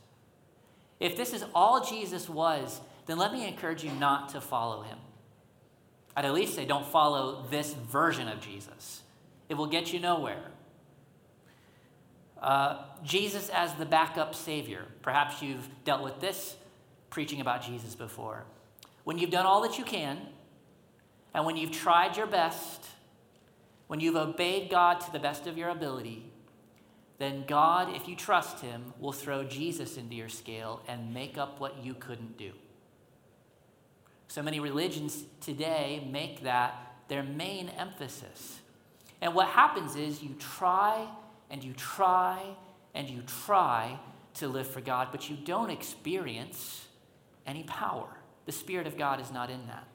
[1.00, 5.00] If this is all Jesus was, then let me encourage you not to follow him.
[6.15, 9.01] I'd at least say don't follow this version of Jesus.
[9.52, 10.46] It will get you nowhere.
[12.42, 14.86] Uh, Jesus as the backup Savior.
[15.02, 16.56] Perhaps you've dealt with this
[17.10, 18.46] preaching about Jesus before.
[19.04, 20.20] When you've done all that you can,
[21.34, 22.86] and when you've tried your best,
[23.88, 26.32] when you've obeyed God to the best of your ability,
[27.18, 31.60] then God, if you trust Him, will throw Jesus into your scale and make up
[31.60, 32.54] what you couldn't do.
[34.30, 38.61] So many religions today make that their main emphasis.
[39.22, 41.08] And what happens is you try
[41.50, 42.42] and you try
[42.96, 44.00] and you try
[44.36, 46.88] to live for God, but you don't experience
[47.46, 48.08] any power.
[48.46, 49.88] The Spirit of God is not in that.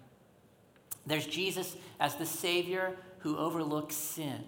[1.07, 4.45] There's Jesus as the Savior who overlooks sin.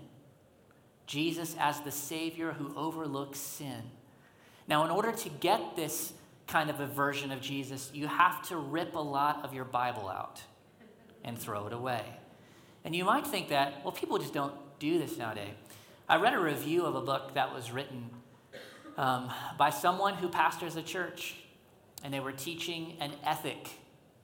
[1.07, 3.83] Jesus as the Savior who overlooks sin.
[4.67, 6.13] Now, in order to get this
[6.47, 10.09] kind of a version of Jesus, you have to rip a lot of your Bible
[10.09, 10.43] out
[11.25, 12.05] and throw it away.
[12.85, 15.55] And you might think that, well, people just don't do this nowadays.
[16.09, 18.11] I read a review of a book that was written
[18.97, 21.37] um, by someone who pastors a church,
[22.03, 23.69] and they were teaching an ethic.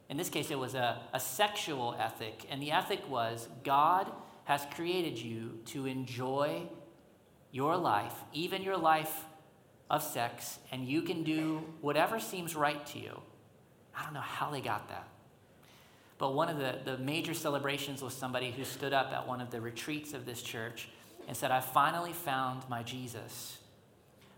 [0.09, 4.11] In this case, it was a, a sexual ethic, and the ethic was God
[4.45, 6.63] has created you to enjoy
[7.51, 9.25] your life, even your life
[9.89, 13.21] of sex, and you can do whatever seems right to you.
[13.97, 15.09] I don't know how they got that.
[16.25, 19.51] But one of the, the major celebrations was somebody who stood up at one of
[19.51, 20.89] the retreats of this church
[21.29, 23.59] and said, I finally found my Jesus.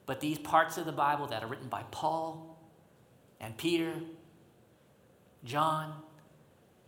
[0.04, 2.58] But these parts of the Bible that are written by Paul
[3.38, 3.92] and Peter,
[5.44, 5.94] John,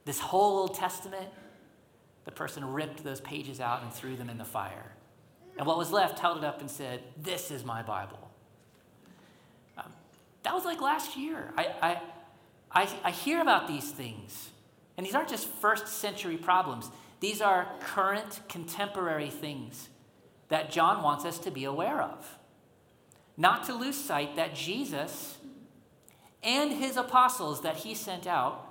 [0.04, 1.28] this whole Old Testament,
[2.24, 4.96] the person ripped those pages out and threw them in the fire.
[5.58, 8.32] And what was left held it up and said, This is my Bible.
[9.76, 9.92] Um,
[10.42, 11.52] that was like last year.
[11.56, 12.02] I, I,
[12.72, 14.50] I, I hear about these things,
[14.98, 16.90] and these aren't just first century problems.
[17.20, 19.88] These are current, contemporary things
[20.48, 22.38] that John wants us to be aware of.
[23.36, 25.38] Not to lose sight that Jesus
[26.42, 28.66] and his apostles that he sent out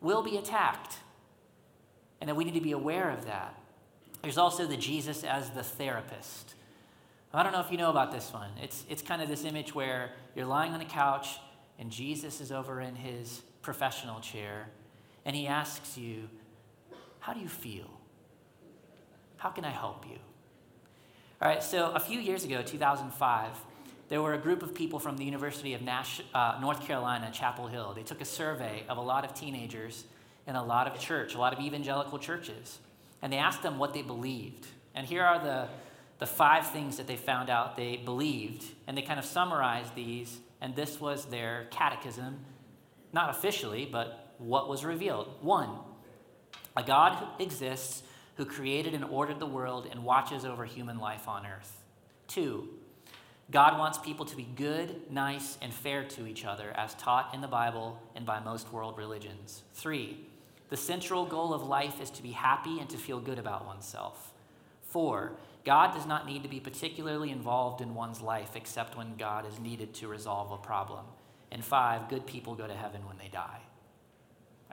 [0.00, 0.98] will be attacked,
[2.20, 3.58] and that we need to be aware of that.
[4.20, 6.54] There's also the Jesus as the therapist.
[7.32, 8.50] I don't know if you know about this one.
[8.62, 11.38] It's, it's kind of this image where you're lying on a couch
[11.78, 14.68] and Jesus is over in his professional chair
[15.24, 16.28] and he asks you,
[17.20, 17.90] how do you feel?
[19.36, 20.18] How can I help you?
[21.40, 23.50] All right, so a few years ago, 2005,
[24.08, 27.66] there were a group of people from the University of Nash, uh, North Carolina, Chapel
[27.66, 27.92] Hill.
[27.94, 30.04] They took a survey of a lot of teenagers
[30.46, 32.78] in a lot of church, a lot of evangelical churches,
[33.22, 34.66] and they asked them what they believed.
[34.94, 35.68] And here are the,
[36.18, 40.38] the five things that they found out they believed, and they kind of summarized these,
[40.60, 42.38] and this was their catechism,
[43.12, 45.28] not officially, but what was revealed.
[45.40, 45.70] One,
[46.76, 48.02] a God exists
[48.36, 51.82] who created and ordered the world and watches over human life on earth.
[52.26, 52.68] Two,
[53.50, 57.40] God wants people to be good, nice, and fair to each other, as taught in
[57.40, 59.62] the Bible and by most world religions.
[59.74, 60.26] Three,
[60.70, 64.32] the central goal of life is to be happy and to feel good about oneself.
[64.82, 65.32] Four,
[65.64, 69.58] God does not need to be particularly involved in one's life except when God is
[69.58, 71.04] needed to resolve a problem.
[71.52, 73.60] And five, good people go to heaven when they die.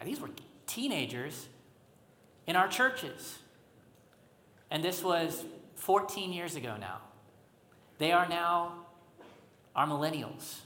[0.02, 0.32] Now, these were
[0.66, 1.48] teenagers
[2.48, 3.38] in our churches.
[4.72, 6.98] And this was 14 years ago now.
[8.00, 8.88] They are now
[9.76, 10.62] our millennials.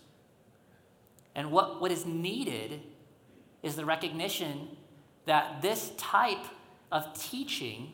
[1.36, 2.80] And what, what is needed
[3.62, 4.70] is the recognition
[5.26, 6.46] that this type
[6.90, 7.92] of teaching,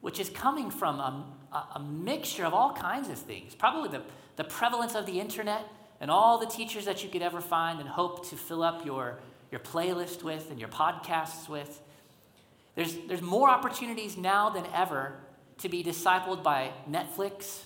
[0.00, 1.26] which is coming from a,
[1.74, 4.02] a, mixture of all kinds of things, probably the,
[4.36, 5.66] the prevalence of the internet
[6.00, 9.18] and all the teachers that you could ever find and hope to fill up your,
[9.52, 11.80] your playlist with and your podcasts with,
[12.74, 15.20] there's, there's more opportunities now than ever
[15.58, 17.64] to be discipled by Netflix,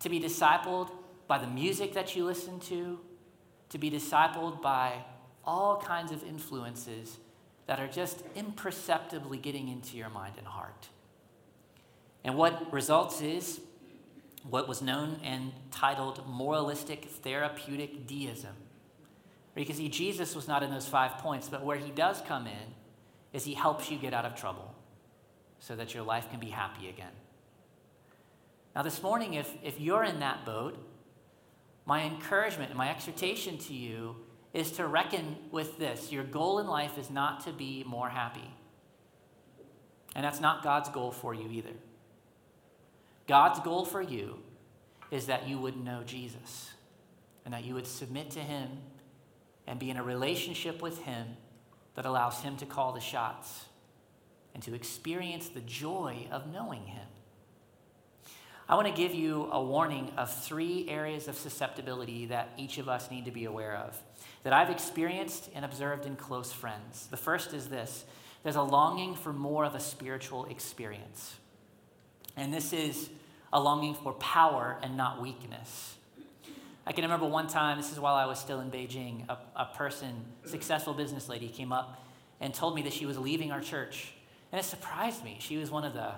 [0.00, 0.90] to be discipled
[1.28, 2.98] by the music that you listen to,
[3.70, 5.04] to be discipled by
[5.44, 7.18] all kinds of influences
[7.66, 10.88] that are just imperceptibly getting into your mind and heart.
[12.24, 13.60] And what results is
[14.42, 18.54] what was known and titled moralistic therapeutic deism.
[19.56, 22.74] Because see, Jesus was not in those five points, but where he does come in
[23.32, 24.74] is He helps you get out of trouble
[25.58, 27.12] so that your life can be happy again.
[28.74, 30.78] Now, this morning, if, if you're in that boat,
[31.86, 34.16] my encouragement and my exhortation to you
[34.52, 36.12] is to reckon with this.
[36.12, 38.54] Your goal in life is not to be more happy.
[40.14, 41.74] And that's not God's goal for you either.
[43.26, 44.38] God's goal for you
[45.10, 46.70] is that you would know Jesus
[47.44, 48.68] and that you would submit to Him
[49.66, 51.26] and be in a relationship with Him
[51.94, 53.66] that allows Him to call the shots
[54.54, 57.06] and to experience the joy of knowing Him.
[58.68, 62.88] I want to give you a warning of three areas of susceptibility that each of
[62.88, 63.96] us need to be aware of,
[64.42, 67.06] that I've experienced and observed in close friends.
[67.08, 68.04] The first is this
[68.42, 71.36] there's a longing for more of a spiritual experience.
[72.36, 73.08] And this is
[73.52, 75.96] a longing for power and not weakness.
[76.86, 79.64] I can remember one time, this is while I was still in Beijing, a, a
[79.74, 82.04] person, successful business lady, came up
[82.40, 84.12] and told me that she was leaving our church.
[84.52, 85.38] And it surprised me.
[85.40, 86.12] She was one of the,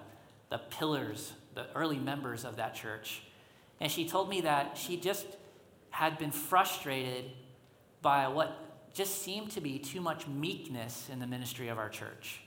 [0.51, 3.23] the pillars the early members of that church.
[3.81, 5.27] And she told me that she just
[5.91, 7.25] had been frustrated
[8.01, 12.41] by what just seemed to be too much meekness in the ministry of our church.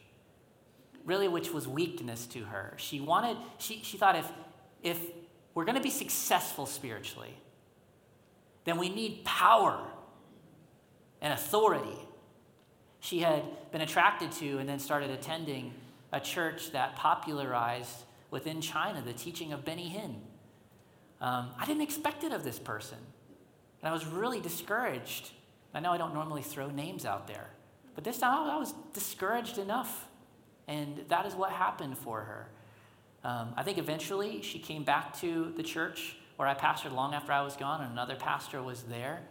[1.05, 2.73] Really, which was weakness to her.
[2.77, 4.31] She wanted, she, she thought if,
[4.81, 4.99] if
[5.53, 7.33] we're going to be successful spiritually,
[8.65, 9.87] then we need power
[11.21, 11.97] and authority.
[12.99, 15.73] She had been attracted to and then started attending
[16.11, 20.15] a church that popularized within China, the teaching of Benny Hinn.
[21.25, 22.97] Um, I didn't expect it of this person.
[23.81, 25.31] And I was really discouraged.
[25.73, 27.49] I know I don't normally throw names out there,
[27.95, 30.07] but this time I was discouraged enough.
[30.67, 32.49] And that is what happened for her.
[33.23, 37.31] Um, I think eventually she came back to the church where I pastored long after
[37.31, 39.21] I was gone, and another pastor was there.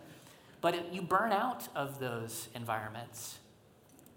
[0.61, 3.39] But it, you burn out of those environments.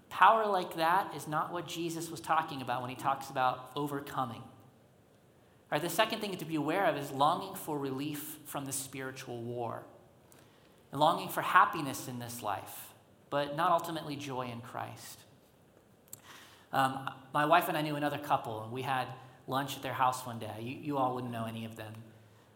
[0.10, 4.44] Power like that is not what Jesus was talking about when he talks about overcoming.
[5.72, 9.42] Right, the second thing to be aware of is longing for relief from the spiritual
[9.42, 9.84] war,
[10.92, 12.94] and longing for happiness in this life,
[13.32, 15.20] but not ultimately joy in Christ.
[16.72, 19.08] Um, my wife and I knew another couple, and we had
[19.48, 20.60] lunch at their house one day.
[20.62, 21.94] You, you all wouldn't know any of them.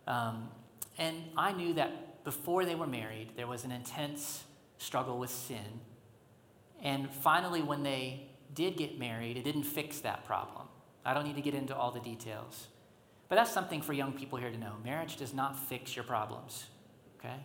[0.07, 0.49] Um,
[0.97, 4.43] and I knew that before they were married, there was an intense
[4.77, 5.81] struggle with sin.
[6.81, 10.67] And finally, when they did get married, it didn't fix that problem.
[11.05, 12.67] I don't need to get into all the details.
[13.29, 14.73] But that's something for young people here to know.
[14.83, 16.65] Marriage does not fix your problems,
[17.19, 17.35] okay?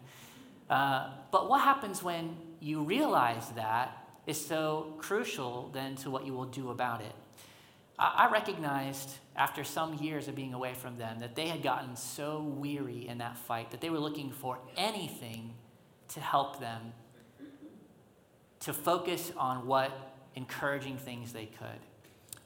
[0.70, 6.33] Uh, but what happens when you realize that is so crucial then to what you
[6.33, 7.14] will do about it?
[7.98, 12.42] I, recognized after some years of being away from them that they had gotten so
[12.42, 15.55] weary in that fight that they were looking for anything
[16.09, 16.92] to help them
[18.61, 21.81] to focus on what encouraging things they could.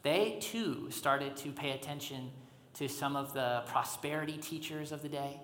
[0.03, 2.31] They too started to pay attention
[2.75, 5.41] to some of the prosperity teachers of the day,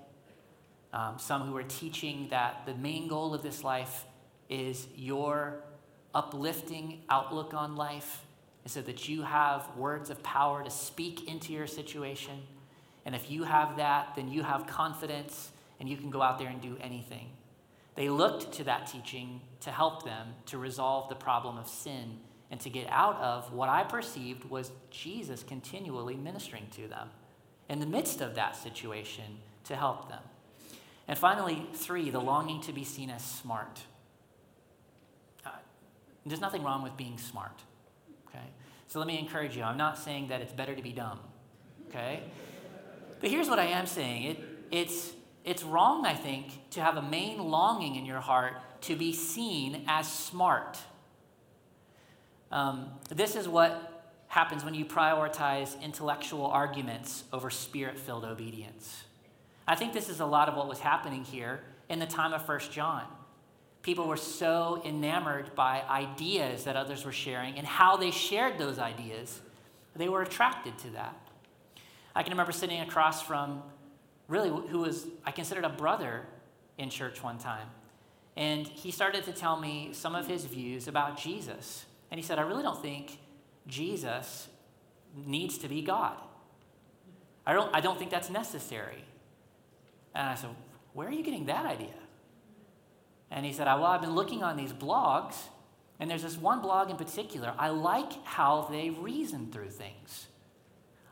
[0.92, 4.04] um, some who are teaching that the main goal of this life
[4.48, 5.64] is your
[6.14, 8.22] uplifting outlook on life,
[8.66, 12.38] so that you have words of power to speak into your situation.
[13.04, 16.48] And if you have that, then you have confidence and you can go out there
[16.48, 17.26] and do anything.
[17.96, 22.18] They looked to that teaching to help them to resolve the problem of sin
[22.50, 27.08] and to get out of what I perceived was Jesus continually ministering to them
[27.68, 30.22] in the midst of that situation to help them.
[31.08, 33.80] And finally, three, the longing to be seen as smart.
[35.44, 35.50] Uh,
[36.24, 37.58] there's nothing wrong with being smart?
[38.92, 39.62] So let me encourage you.
[39.62, 41.18] I'm not saying that it's better to be dumb,
[41.88, 42.24] okay?
[43.22, 44.38] But here's what I am saying it,
[44.70, 45.12] it's,
[45.46, 48.52] it's wrong, I think, to have a main longing in your heart
[48.82, 50.78] to be seen as smart.
[52.50, 59.04] Um, this is what happens when you prioritize intellectual arguments over spirit filled obedience.
[59.66, 62.44] I think this is a lot of what was happening here in the time of
[62.44, 63.04] First John.
[63.82, 68.78] People were so enamored by ideas that others were sharing and how they shared those
[68.78, 69.40] ideas,
[69.96, 71.16] they were attracted to that.
[72.14, 73.62] I can remember sitting across from
[74.28, 76.26] really who was, I considered a brother
[76.78, 77.68] in church one time.
[78.36, 81.84] And he started to tell me some of his views about Jesus.
[82.10, 83.18] And he said, I really don't think
[83.66, 84.48] Jesus
[85.14, 86.16] needs to be God.
[87.46, 89.04] I don't, I don't think that's necessary.
[90.14, 90.50] And I said,
[90.92, 91.94] Where are you getting that idea?
[93.32, 95.36] And he said, Well, I've been looking on these blogs,
[95.98, 97.54] and there's this one blog in particular.
[97.58, 100.26] I like how they reason through things.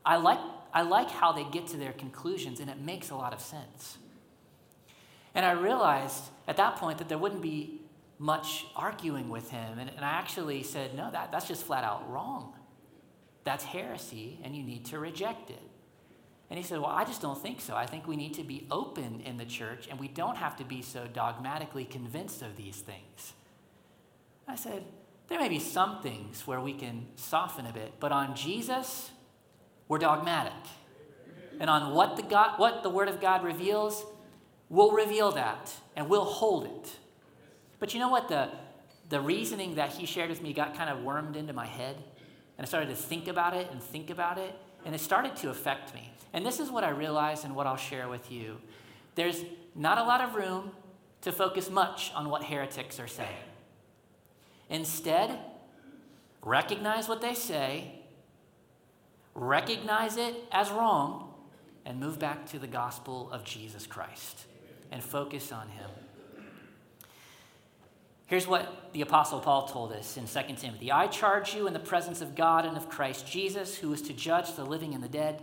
[0.05, 0.39] I like,
[0.73, 3.97] I like how they get to their conclusions, and it makes a lot of sense.
[5.35, 7.81] And I realized at that point that there wouldn't be
[8.19, 9.79] much arguing with him.
[9.79, 12.53] And, and I actually said, no, that, that's just flat out wrong.
[13.45, 15.70] That's heresy, and you need to reject it.
[16.51, 17.77] And he said, Well, I just don't think so.
[17.77, 20.65] I think we need to be open in the church, and we don't have to
[20.65, 23.33] be so dogmatically convinced of these things.
[24.49, 24.85] I said,
[25.29, 29.11] There may be some things where we can soften a bit, but on Jesus,
[29.87, 30.53] we're dogmatic.
[31.61, 34.05] and on what the, God, what the Word of God reveals,
[34.69, 36.97] we'll reveal that and we'll hold it.
[37.79, 38.29] But you know what?
[38.29, 38.49] The,
[39.09, 41.97] the reasoning that he shared with me got kind of wormed into my head.
[42.57, 45.51] And I started to think about it and think about it, and it started to
[45.51, 46.11] affect me.
[46.33, 48.59] And this is what I realized and what I'll share with you.
[49.15, 50.73] There's not a lot of room
[51.23, 53.29] to focus much on what heretics are saying.
[54.69, 55.39] Instead,
[56.43, 58.01] recognize what they say,
[59.35, 61.35] recognize it as wrong,
[61.85, 64.45] and move back to the gospel of Jesus Christ
[64.91, 65.91] and focus on Him.
[68.27, 71.81] Here's what the Apostle Paul told us in 2 Timothy I charge you in the
[71.81, 75.09] presence of God and of Christ Jesus, who is to judge the living and the
[75.09, 75.43] dead,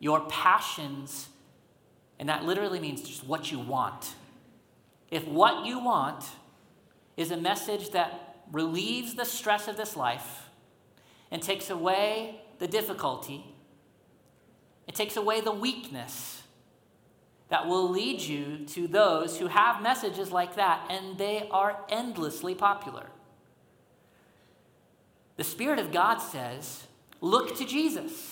[0.00, 1.28] your passions,
[2.18, 4.14] and that literally means just what you want
[5.10, 6.24] if what you want
[7.16, 10.48] is a message that relieves the stress of this life
[11.30, 13.44] and takes away the difficulty,
[14.86, 16.42] it takes away the weakness
[17.48, 22.54] that will lead you to those who have messages like that, and they are endlessly
[22.54, 23.06] popular.
[25.36, 26.84] The Spirit of God says,
[27.20, 28.29] Look to Jesus.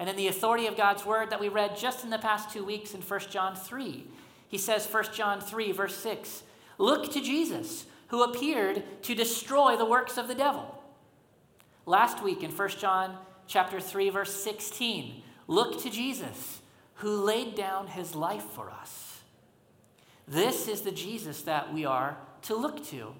[0.00, 2.64] And in the authority of God's word that we read just in the past two
[2.64, 4.06] weeks in 1 John 3,
[4.48, 6.42] he says, 1 John 3, verse 6,
[6.78, 10.82] Look to Jesus, who appeared to destroy the works of the devil.
[11.84, 16.62] Last week in 1 John chapter 3, verse 16, look to Jesus,
[16.94, 19.20] who laid down his life for us.
[20.26, 23.12] This is the Jesus that we are to look to.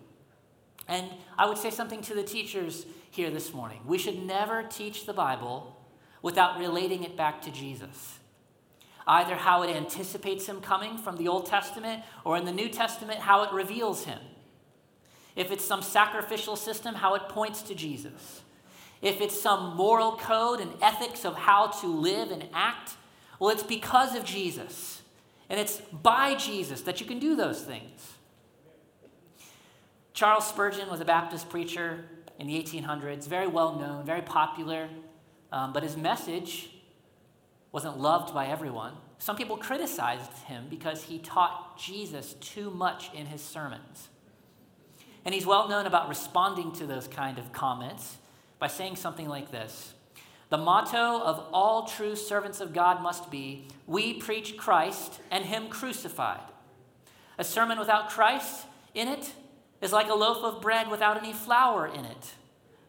[0.89, 3.83] And I would say something to the teachers here this morning.
[3.85, 5.77] We should never teach the Bible
[6.23, 8.21] without relating it back to Jesus
[9.11, 13.19] either how it anticipates him coming from the Old Testament or in the New Testament,
[13.19, 14.21] how it reveals him.
[15.35, 18.43] If it's some sacrificial system, how it points to Jesus.
[19.03, 22.93] If it's some moral code and ethics of how to live and act,
[23.39, 25.03] well, it's because of Jesus.
[25.49, 28.13] And it's by Jesus that you can do those things.
[30.13, 32.05] Charles Spurgeon was a Baptist preacher
[32.39, 34.89] in the 1800s, very well known, very popular,
[35.53, 36.71] um, but his message
[37.73, 38.95] wasn't loved by everyone.
[39.19, 44.09] Some people criticized him because he taught Jesus too much in his sermons.
[45.25, 48.17] And he's well known about responding to those kind of comments
[48.59, 49.95] by saying something like this
[50.49, 55.69] The motto of all true servants of God must be We preach Christ and Him
[55.69, 56.41] crucified.
[57.39, 59.33] A sermon without Christ in it
[59.81, 62.35] is like a loaf of bread without any flour in it.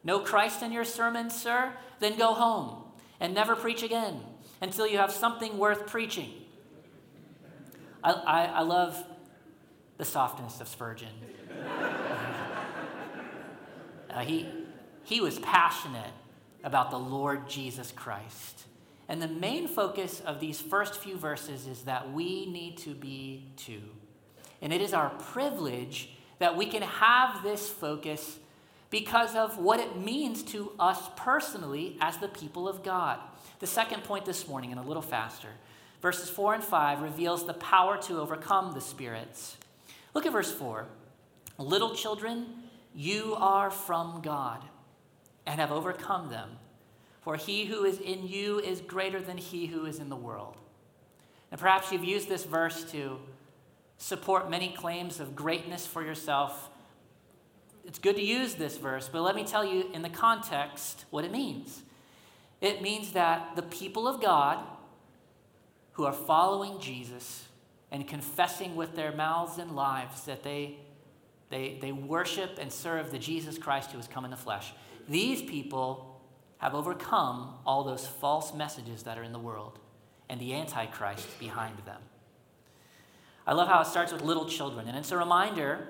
[0.03, 1.73] No Christ in your sermon, sir?
[2.01, 2.83] Then go home
[3.19, 4.19] and never preach again
[4.59, 6.31] until you have something worth preaching.
[8.03, 9.01] I, I, I love
[9.97, 11.13] the softness of Spurgeon.
[14.09, 14.49] uh, he,
[15.03, 16.11] he was passionate
[16.63, 18.63] about the Lord Jesus Christ.
[19.07, 23.51] And the main focus of these first few verses is that we need to be
[23.57, 23.83] too.
[24.59, 28.39] And it is our privilege that we can have this focus
[28.91, 33.17] because of what it means to us personally as the people of God.
[33.59, 35.47] The second point this morning, and a little faster,
[36.01, 39.57] verses 4 and 5 reveals the power to overcome the spirits.
[40.13, 40.85] Look at verse 4.
[41.57, 42.47] Little children,
[42.93, 44.61] you are from God
[45.47, 46.49] and have overcome them,
[47.21, 50.57] for he who is in you is greater than he who is in the world.
[51.49, 53.19] And perhaps you've used this verse to
[53.97, 56.69] support many claims of greatness for yourself.
[57.85, 61.25] It's good to use this verse, but let me tell you in the context what
[61.25, 61.81] it means.
[62.61, 64.59] It means that the people of God
[65.93, 67.45] who are following Jesus
[67.91, 70.77] and confessing with their mouths and lives that they,
[71.49, 74.73] they, they worship and serve the Jesus Christ who has come in the flesh,
[75.09, 76.21] these people
[76.59, 79.79] have overcome all those false messages that are in the world
[80.29, 81.99] and the Antichrist behind them.
[83.45, 85.87] I love how it starts with little children, and it's a reminder,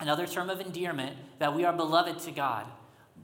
[0.00, 2.66] another term of endearment, that we are beloved to God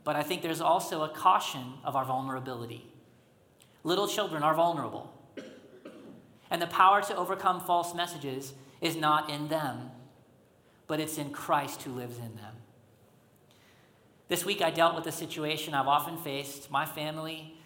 [0.06, 2.86] but I think there's also a caution of our vulnerability.
[3.82, 5.12] Little children are vulnerable.
[6.48, 9.90] And the power to overcome false messages is not in them,
[10.86, 12.54] but it's in Christ who lives in them.
[14.28, 16.70] This week I dealt with a situation I've often faced.
[16.70, 17.58] My family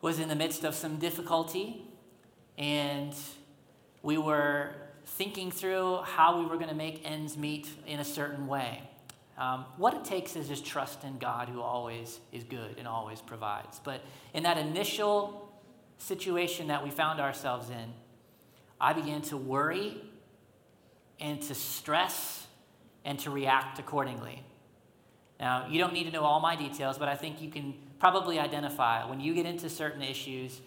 [0.00, 1.82] was in the midst of some difficulty,
[2.56, 3.14] and
[4.02, 4.72] we were
[5.16, 8.82] thinking through how we were going to make ends meet in a certain way.
[9.36, 13.20] Um, what it takes is just trust in God who always is good and always
[13.20, 13.80] provides.
[13.82, 14.02] But
[14.34, 15.52] in that initial
[15.98, 17.92] situation that we found ourselves in,
[18.80, 19.96] I began to worry
[21.20, 22.46] and to stress
[23.04, 24.42] and to react accordingly.
[25.40, 28.38] Now, you don't need to know all my details, but I think you can probably
[28.38, 30.60] identify when you get into certain issues,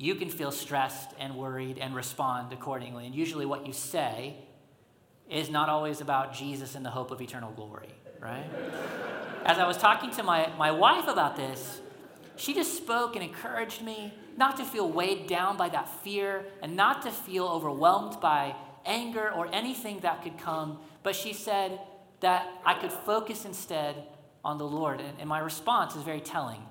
[0.00, 3.04] you can feel stressed and worried and respond accordingly.
[3.04, 4.34] And usually, what you say
[5.28, 8.46] is not always about Jesus and the hope of eternal glory, right?
[9.44, 11.82] As I was talking to my, my wife about this,
[12.36, 16.74] she just spoke and encouraged me not to feel weighed down by that fear and
[16.74, 20.78] not to feel overwhelmed by anger or anything that could come.
[21.02, 21.78] But she said
[22.20, 24.06] that I could focus instead
[24.42, 25.00] on the Lord.
[25.00, 26.62] And, and my response is very telling.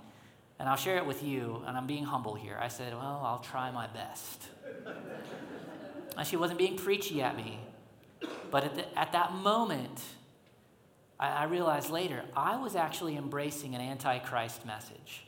[0.60, 2.57] And I'll share it with you, and I'm being humble here.
[2.62, 4.43] I said, Well, I'll try my best.
[6.18, 7.60] and she wasn't being preachy at me.
[8.51, 10.01] But at, the, at that moment,
[11.20, 15.26] I, I realized later, I was actually embracing an antichrist message.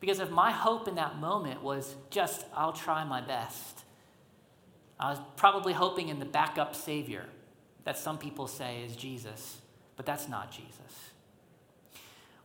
[0.00, 3.84] Because if my hope in that moment was just, I'll try my best,
[4.98, 7.24] I was probably hoping in the backup Savior
[7.84, 9.60] that some people say is Jesus,
[9.96, 11.07] but that's not Jesus.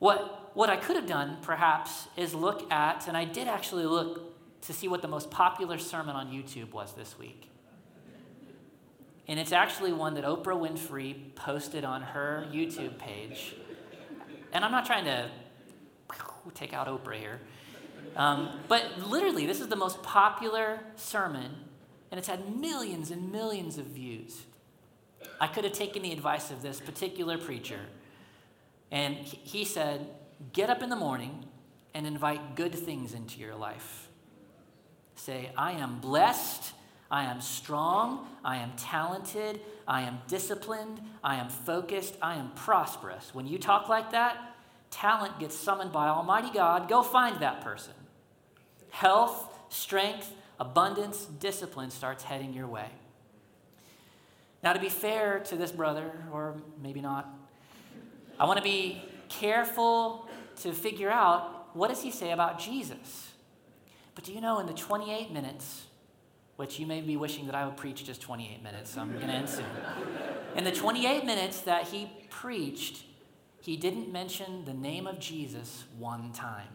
[0.03, 4.35] What, what I could have done, perhaps, is look at, and I did actually look
[4.63, 7.49] to see what the most popular sermon on YouTube was this week.
[9.29, 13.55] And it's actually one that Oprah Winfrey posted on her YouTube page.
[14.51, 15.29] And I'm not trying to
[16.53, 17.39] take out Oprah here.
[18.17, 21.49] Um, but literally, this is the most popular sermon,
[22.11, 24.41] and it's had millions and millions of views.
[25.39, 27.79] I could have taken the advice of this particular preacher
[28.93, 30.07] and he said,
[30.53, 31.45] Get up in the morning
[31.93, 34.07] and invite good things into your life.
[35.15, 36.73] Say, I am blessed,
[37.09, 43.33] I am strong, I am talented, I am disciplined, I am focused, I am prosperous.
[43.33, 44.55] When you talk like that,
[44.91, 46.87] talent gets summoned by Almighty God.
[46.87, 47.93] Go find that person.
[48.91, 52.89] Health, strength, abundance, discipline starts heading your way.
[54.61, 57.27] Now, to be fair to this brother, or maybe not,
[58.43, 60.27] I want to be careful
[60.63, 63.31] to figure out what does he say about Jesus.
[64.15, 65.85] But do you know in the 28 minutes,
[66.57, 69.27] which you may be wishing that I would preach just 28 minutes, so I'm going
[69.27, 69.65] to end soon.
[70.57, 73.05] In the 28 minutes that he preached,
[73.61, 76.67] he didn't mention the name of Jesus one time.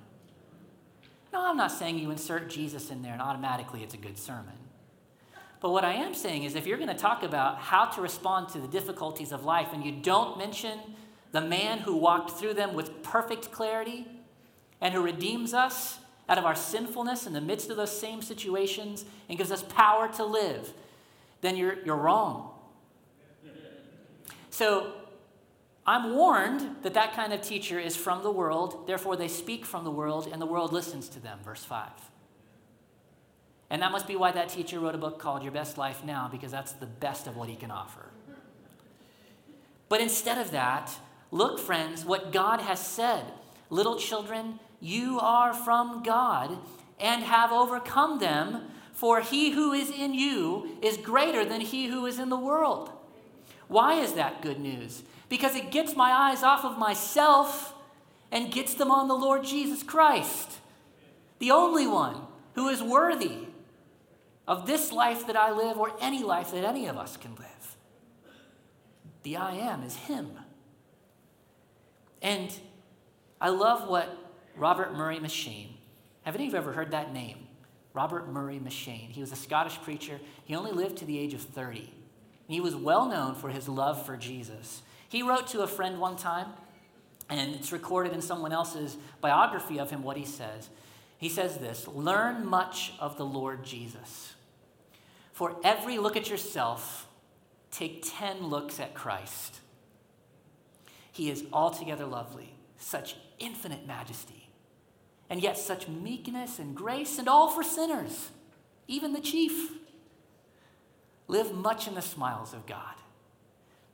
[1.35, 4.55] No, I'm not saying you insert Jesus in there and automatically it's a good sermon.
[5.61, 8.49] But what I am saying is if you're going to talk about how to respond
[8.51, 10.79] to the difficulties of life and you don't mention
[11.33, 14.07] the man who walked through them with perfect clarity
[14.81, 15.99] and who redeems us
[16.29, 20.09] out of our sinfulness in the midst of those same situations and gives us power
[20.09, 20.73] to live,
[21.41, 22.51] then you're, you're wrong.
[24.51, 24.93] So
[25.87, 29.85] I'm warned that that kind of teacher is from the world, therefore they speak from
[29.85, 31.39] the world, and the world listens to them.
[31.43, 31.89] Verse 5.
[33.71, 36.29] And that must be why that teacher wrote a book called Your Best Life Now,
[36.31, 38.07] because that's the best of what he can offer.
[39.89, 40.95] But instead of that,
[41.31, 43.25] Look, friends, what God has said.
[43.71, 46.59] Little children, you are from God
[46.99, 48.63] and have overcome them,
[48.93, 52.91] for he who is in you is greater than he who is in the world.
[53.69, 55.03] Why is that good news?
[55.29, 57.75] Because it gets my eyes off of myself
[58.33, 60.59] and gets them on the Lord Jesus Christ,
[61.39, 62.23] the only one
[62.55, 63.47] who is worthy
[64.47, 67.77] of this life that I live or any life that any of us can live.
[69.23, 70.31] The I am is Him.
[72.23, 72.53] And
[73.41, 74.17] I love what
[74.57, 75.71] Robert Murray M'Cheyne,
[76.23, 77.47] have any of you ever heard that name?
[77.95, 79.11] Robert Murray M'Cheyne.
[79.11, 80.21] He was a Scottish preacher.
[80.45, 81.93] He only lived to the age of 30.
[82.49, 84.83] He was well known for his love for Jesus.
[85.09, 86.49] He wrote to a friend one time,
[87.29, 90.69] and it's recorded in someone else's biography of him what he says.
[91.19, 94.35] He says this Learn much of the Lord Jesus.
[95.33, 97.07] For every look at yourself,
[97.71, 99.58] take 10 looks at Christ.
[101.19, 104.51] He is altogether lovely, such infinite majesty,
[105.29, 108.31] and yet such meekness and grace, and all for sinners,
[108.87, 109.73] even the chief.
[111.27, 112.95] Live much in the smiles of God,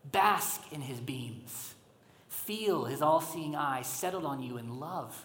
[0.05, 1.73] bask in his beams,
[2.29, 5.25] feel his all seeing eye settled on you in love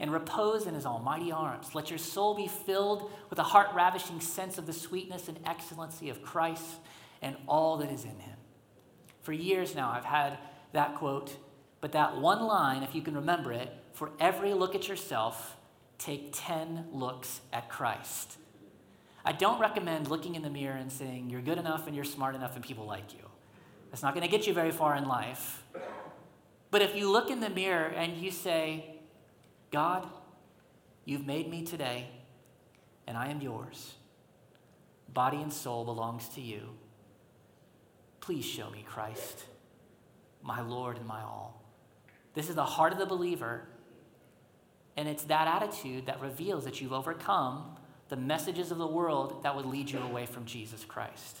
[0.00, 1.76] and repose in his almighty arms.
[1.76, 6.10] Let your soul be filled with a heart ravishing sense of the sweetness and excellency
[6.10, 6.80] of Christ
[7.22, 8.36] and all that is in him.
[9.22, 10.38] For years now, I've had
[10.76, 11.36] that quote.
[11.80, 15.56] But that one line, if you can remember it, for every look at yourself,
[15.98, 18.38] take 10 looks at Christ.
[19.24, 22.34] I don't recommend looking in the mirror and saying, You're good enough and you're smart
[22.34, 23.24] enough and people like you.
[23.90, 25.62] That's not going to get you very far in life.
[26.70, 28.96] But if you look in the mirror and you say,
[29.70, 30.06] God,
[31.04, 32.08] you've made me today,
[33.06, 33.94] and I am yours.
[35.12, 36.70] Body and soul belongs to you.
[38.20, 39.44] Please show me Christ,
[40.46, 41.62] my Lord and my all.
[42.34, 43.66] This is the heart of the believer,
[44.96, 47.76] and it's that attitude that reveals that you've overcome
[48.08, 51.38] the messages of the world that would lead you away from Jesus Christ.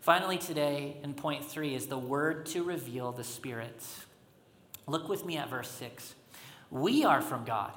[0.00, 3.82] Finally, today, in point three, is the word to reveal the Spirit.
[4.86, 6.14] Look with me at verse six.
[6.70, 7.72] We are from God.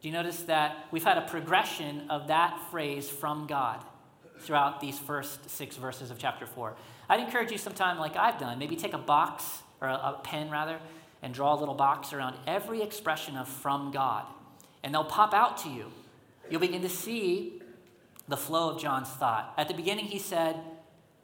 [0.00, 3.82] Do you notice that we've had a progression of that phrase from God
[4.40, 6.76] throughout these first six verses of chapter four?
[7.08, 10.50] I'd encourage you sometime, like I've done, maybe take a box, or a, a pen
[10.50, 10.78] rather,
[11.22, 14.24] and draw a little box around every expression of from God.
[14.82, 15.86] And they'll pop out to you.
[16.50, 17.62] You'll begin to see
[18.28, 19.52] the flow of John's thought.
[19.56, 20.56] At the beginning, he said,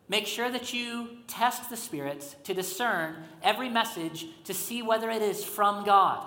[0.09, 5.23] Make sure that you test the spirits to discern every message to see whether it
[5.23, 6.27] is from God.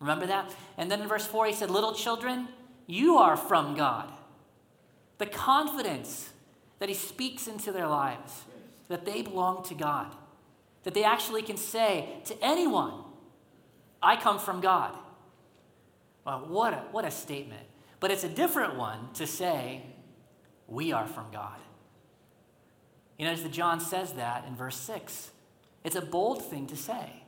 [0.00, 0.54] Remember that?
[0.76, 2.48] And then in verse 4, he said, Little children,
[2.86, 4.12] you are from God.
[5.22, 6.30] The confidence
[6.80, 8.42] that he speaks into their lives,
[8.88, 10.12] that they belong to God,
[10.82, 13.04] that they actually can say to anyone,
[14.02, 14.98] I come from God.
[16.24, 17.62] Well, what a, what a statement.
[18.00, 19.82] But it's a different one to say,
[20.66, 21.60] we are from God.
[23.16, 25.30] You notice that John says that in verse 6.
[25.84, 27.22] It's a bold thing to say.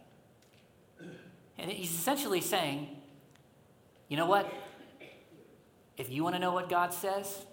[1.57, 2.89] And he's essentially saying,
[4.09, 4.53] you know what?
[5.97, 7.47] If you want to know what God says,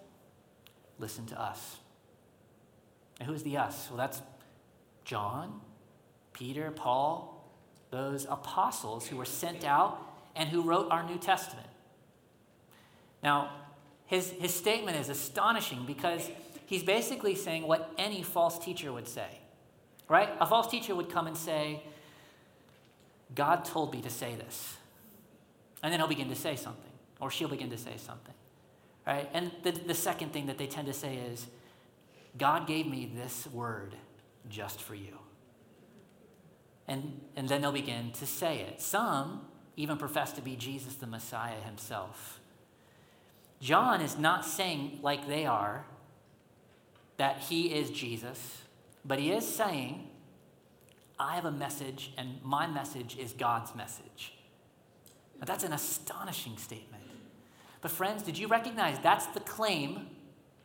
[1.02, 1.78] listen to us.
[3.20, 3.88] And who's the us?
[3.90, 4.22] Well, that's
[5.04, 5.60] John,
[6.34, 7.44] Peter, Paul,
[7.90, 10.00] those apostles who were sent out
[10.36, 11.68] and who wrote our New Testament.
[13.22, 13.52] Now,
[14.06, 16.30] his, his statement is astonishing because
[16.66, 19.28] he's basically saying what any false teacher would say,
[20.08, 20.30] right?
[20.40, 21.84] A false teacher would come and say,
[23.36, 24.76] God told me to say this.
[25.84, 28.34] And then he'll begin to say something, or she'll begin to say something,
[29.06, 29.30] right?
[29.34, 31.48] And the, the second thing that they tend to say is,
[32.38, 33.96] God gave me this word
[34.50, 35.18] just for you.
[36.88, 38.82] And, and then they'll begin to say it.
[38.82, 39.46] Some
[39.78, 42.40] even profess to be Jesus the Messiah himself.
[43.60, 45.86] John is not saying, like they are,
[47.18, 48.64] that he is Jesus,
[49.06, 50.08] but he is saying,
[51.20, 54.34] I have a message, and my message is God's message.
[55.40, 56.91] Now, that's an astonishing statement.
[57.82, 60.08] But, friends, did you recognize that's the claim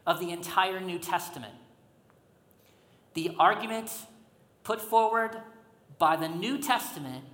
[0.07, 1.55] of the entire New Testament?
[3.14, 3.91] The argument
[4.62, 5.41] put forward
[5.99, 7.25] by the New Testament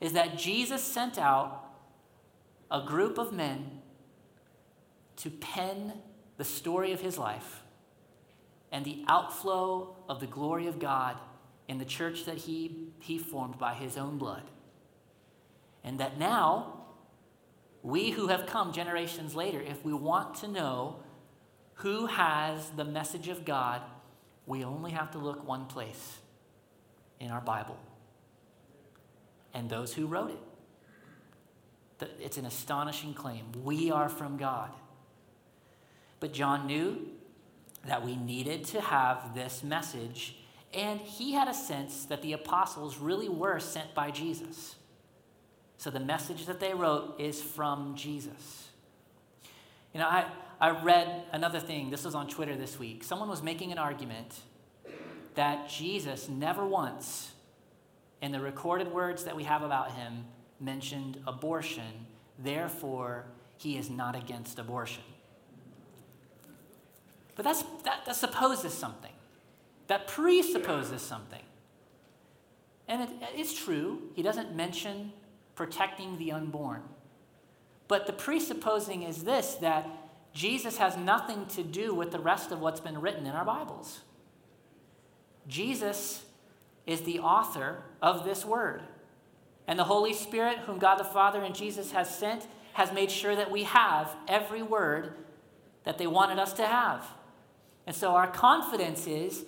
[0.00, 1.64] is that Jesus sent out
[2.70, 3.80] a group of men
[5.16, 5.94] to pen
[6.36, 7.62] the story of his life
[8.72, 11.16] and the outflow of the glory of God
[11.68, 14.42] in the church that he, he formed by his own blood.
[15.84, 16.79] And that now,
[17.82, 20.96] we who have come generations later, if we want to know
[21.74, 23.82] who has the message of God,
[24.46, 26.18] we only have to look one place
[27.18, 27.78] in our Bible
[29.54, 32.10] and those who wrote it.
[32.20, 33.44] It's an astonishing claim.
[33.62, 34.70] We are from God.
[36.18, 37.08] But John knew
[37.86, 40.36] that we needed to have this message,
[40.74, 44.76] and he had a sense that the apostles really were sent by Jesus.
[45.80, 48.68] So the message that they wrote is from Jesus.
[49.94, 50.26] You know, I,
[50.60, 53.02] I read another thing, this was on Twitter this week.
[53.02, 54.40] Someone was making an argument
[55.36, 57.32] that Jesus never once,
[58.20, 60.26] in the recorded words that we have about him,
[60.60, 62.04] mentioned abortion,
[62.38, 63.24] therefore,
[63.56, 65.04] he is not against abortion.
[67.36, 69.12] But that's, that, that supposes something.
[69.86, 71.42] That presupposes something.
[72.86, 75.14] And it, it's true, he doesn't mention
[75.60, 76.80] protecting the unborn.
[77.86, 79.86] But the presupposing is this that
[80.32, 84.00] Jesus has nothing to do with the rest of what's been written in our Bibles.
[85.46, 86.24] Jesus
[86.86, 88.80] is the author of this word.
[89.66, 93.36] And the Holy Spirit, whom God the Father and Jesus has sent, has made sure
[93.36, 95.12] that we have every word
[95.84, 97.06] that they wanted us to have.
[97.86, 99.44] And so our confidence is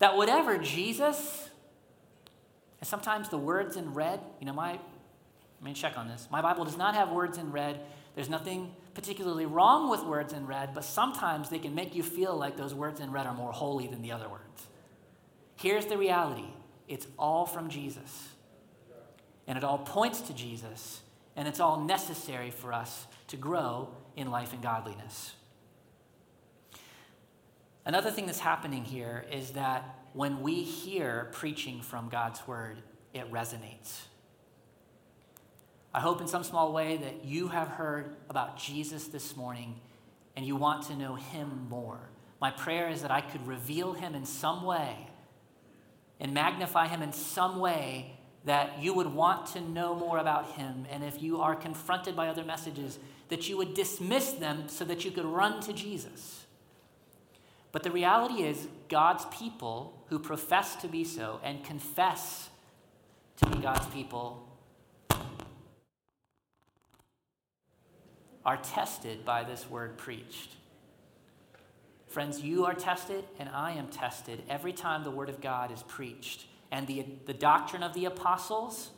[0.00, 1.50] that whatever Jesus,
[2.80, 4.80] and sometimes the words in red, you know, my,
[5.60, 6.28] I mean, check on this.
[6.30, 7.80] My Bible does not have words in red.
[8.14, 12.36] There's nothing particularly wrong with words in red, but sometimes they can make you feel
[12.36, 14.66] like those words in red are more holy than the other words.
[15.56, 16.48] Here's the reality
[16.88, 18.28] it's all from Jesus.
[19.48, 21.02] And it all points to Jesus,
[21.36, 25.34] and it's all necessary for us to grow in life and godliness.
[27.84, 32.78] Another thing that's happening here is that when we hear preaching from God's word,
[33.14, 34.06] it resonates.
[35.96, 39.80] I hope in some small way that you have heard about Jesus this morning
[40.36, 41.98] and you want to know him more.
[42.38, 44.94] My prayer is that I could reveal him in some way
[46.20, 50.84] and magnify him in some way that you would want to know more about him.
[50.90, 52.98] And if you are confronted by other messages,
[53.30, 56.44] that you would dismiss them so that you could run to Jesus.
[57.72, 62.50] But the reality is, God's people who profess to be so and confess
[63.38, 64.46] to be God's people
[68.46, 70.50] are tested by this word preached.
[72.06, 75.82] Friends, you are tested and I am tested every time the word of God is
[75.82, 76.46] preached.
[76.70, 78.90] And the, the doctrine of the apostles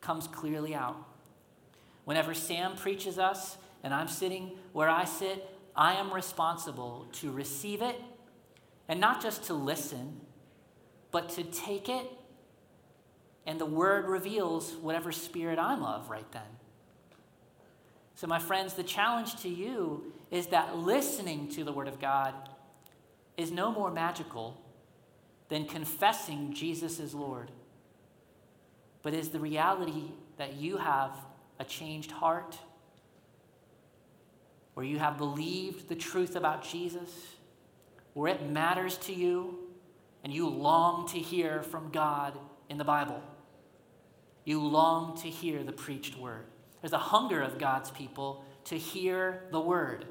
[0.00, 0.96] comes clearly out.
[2.04, 7.82] Whenever Sam preaches us and I'm sitting where I sit, I am responsible to receive
[7.82, 8.00] it
[8.88, 10.20] and not just to listen,
[11.10, 12.06] but to take it.
[13.46, 16.42] And the word reveals whatever spirit I'm of right then.
[18.14, 22.34] So, my friends, the challenge to you is that listening to the Word of God
[23.36, 24.60] is no more magical
[25.48, 27.50] than confessing Jesus is Lord,
[29.02, 31.16] but is the reality that you have
[31.58, 32.58] a changed heart,
[34.74, 37.10] where you have believed the truth about Jesus,
[38.14, 39.58] where it matters to you,
[40.22, 42.38] and you long to hear from God
[42.68, 43.22] in the Bible.
[44.44, 46.46] You long to hear the preached word.
[46.84, 50.04] There's a hunger of God's people to hear the word.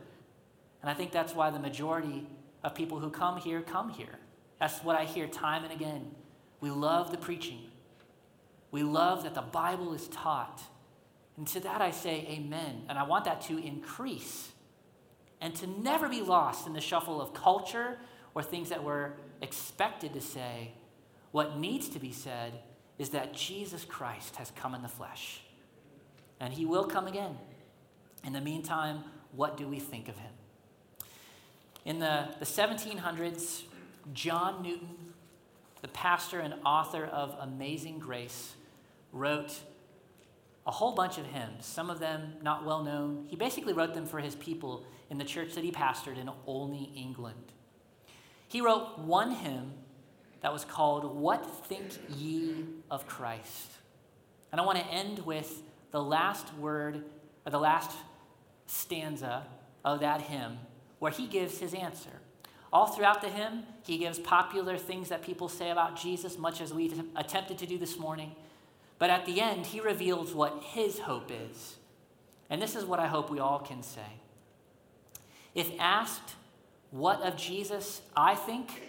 [0.82, 2.26] And I think that's why the majority
[2.64, 4.18] of people who come here come here.
[4.60, 6.16] That's what I hear time and again.
[6.62, 7.60] We love the preaching,
[8.72, 10.64] we love that the Bible is taught.
[11.38, 12.86] And to that I say amen.
[12.90, 14.52] And I want that to increase
[15.42, 18.00] and to never be lost in the shuffle of culture
[18.34, 19.12] or things that we're
[19.44, 20.72] expected to say.
[21.34, 22.54] What needs to be said
[22.98, 25.44] is that Jesus Christ has come in the flesh
[26.44, 27.38] and he will come again.
[28.26, 30.32] In the meantime, what do we think of him?
[31.86, 33.64] In the, the 1700s,
[34.12, 35.14] John Newton,
[35.82, 38.56] the pastor and author of Amazing Grace,
[39.14, 39.58] wrote
[40.68, 43.26] a whole bunch of hymns, some of them not well known.
[43.30, 46.92] He basically wrote them for his people in the church that he pastored in Olney,
[46.94, 47.54] England.
[48.50, 49.72] He wrote one hymn
[50.42, 53.72] that was called, What Think Ye of Christ?
[54.52, 55.64] And I want to end with
[55.94, 57.06] the last word,
[57.46, 57.92] or the last
[58.66, 59.46] stanza
[59.86, 60.58] of that hymn,
[60.98, 62.10] where he gives his answer.
[62.74, 66.74] All throughout the hymn, he gives popular things that people say about Jesus, much as
[66.74, 68.36] we attempted to do this morning.
[68.98, 71.76] But at the end, he reveals what his hope is.
[72.50, 74.20] And this is what I hope we all can say.
[75.54, 76.34] If asked
[76.90, 78.82] what of Jesus I think,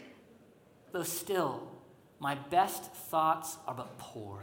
[0.93, 1.69] though still
[2.19, 4.39] my best thoughts are but poor,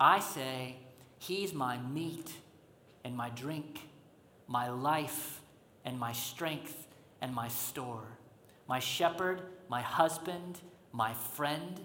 [0.00, 0.76] I say,
[1.18, 2.32] He's my meat
[3.04, 3.80] and my drink,
[4.46, 5.40] my life
[5.84, 6.86] and my strength
[7.20, 8.04] and my store,
[8.68, 10.60] my shepherd, my husband,
[10.92, 11.80] my friend,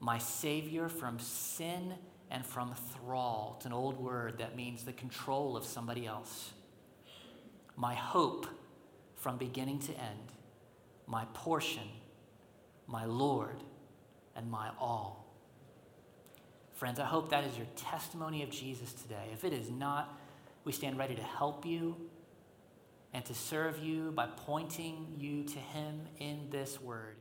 [0.00, 1.94] my savior from sin
[2.30, 3.54] and from thrall.
[3.56, 6.52] It's an old word that means the control of somebody else.
[7.76, 8.46] My hope
[9.14, 10.32] from beginning to end,
[11.06, 11.88] my portion,
[12.86, 13.62] my Lord,
[14.34, 15.25] and my all.
[16.76, 19.30] Friends, I hope that is your testimony of Jesus today.
[19.32, 20.14] If it is not,
[20.64, 21.96] we stand ready to help you
[23.14, 27.15] and to serve you by pointing you to Him in this word.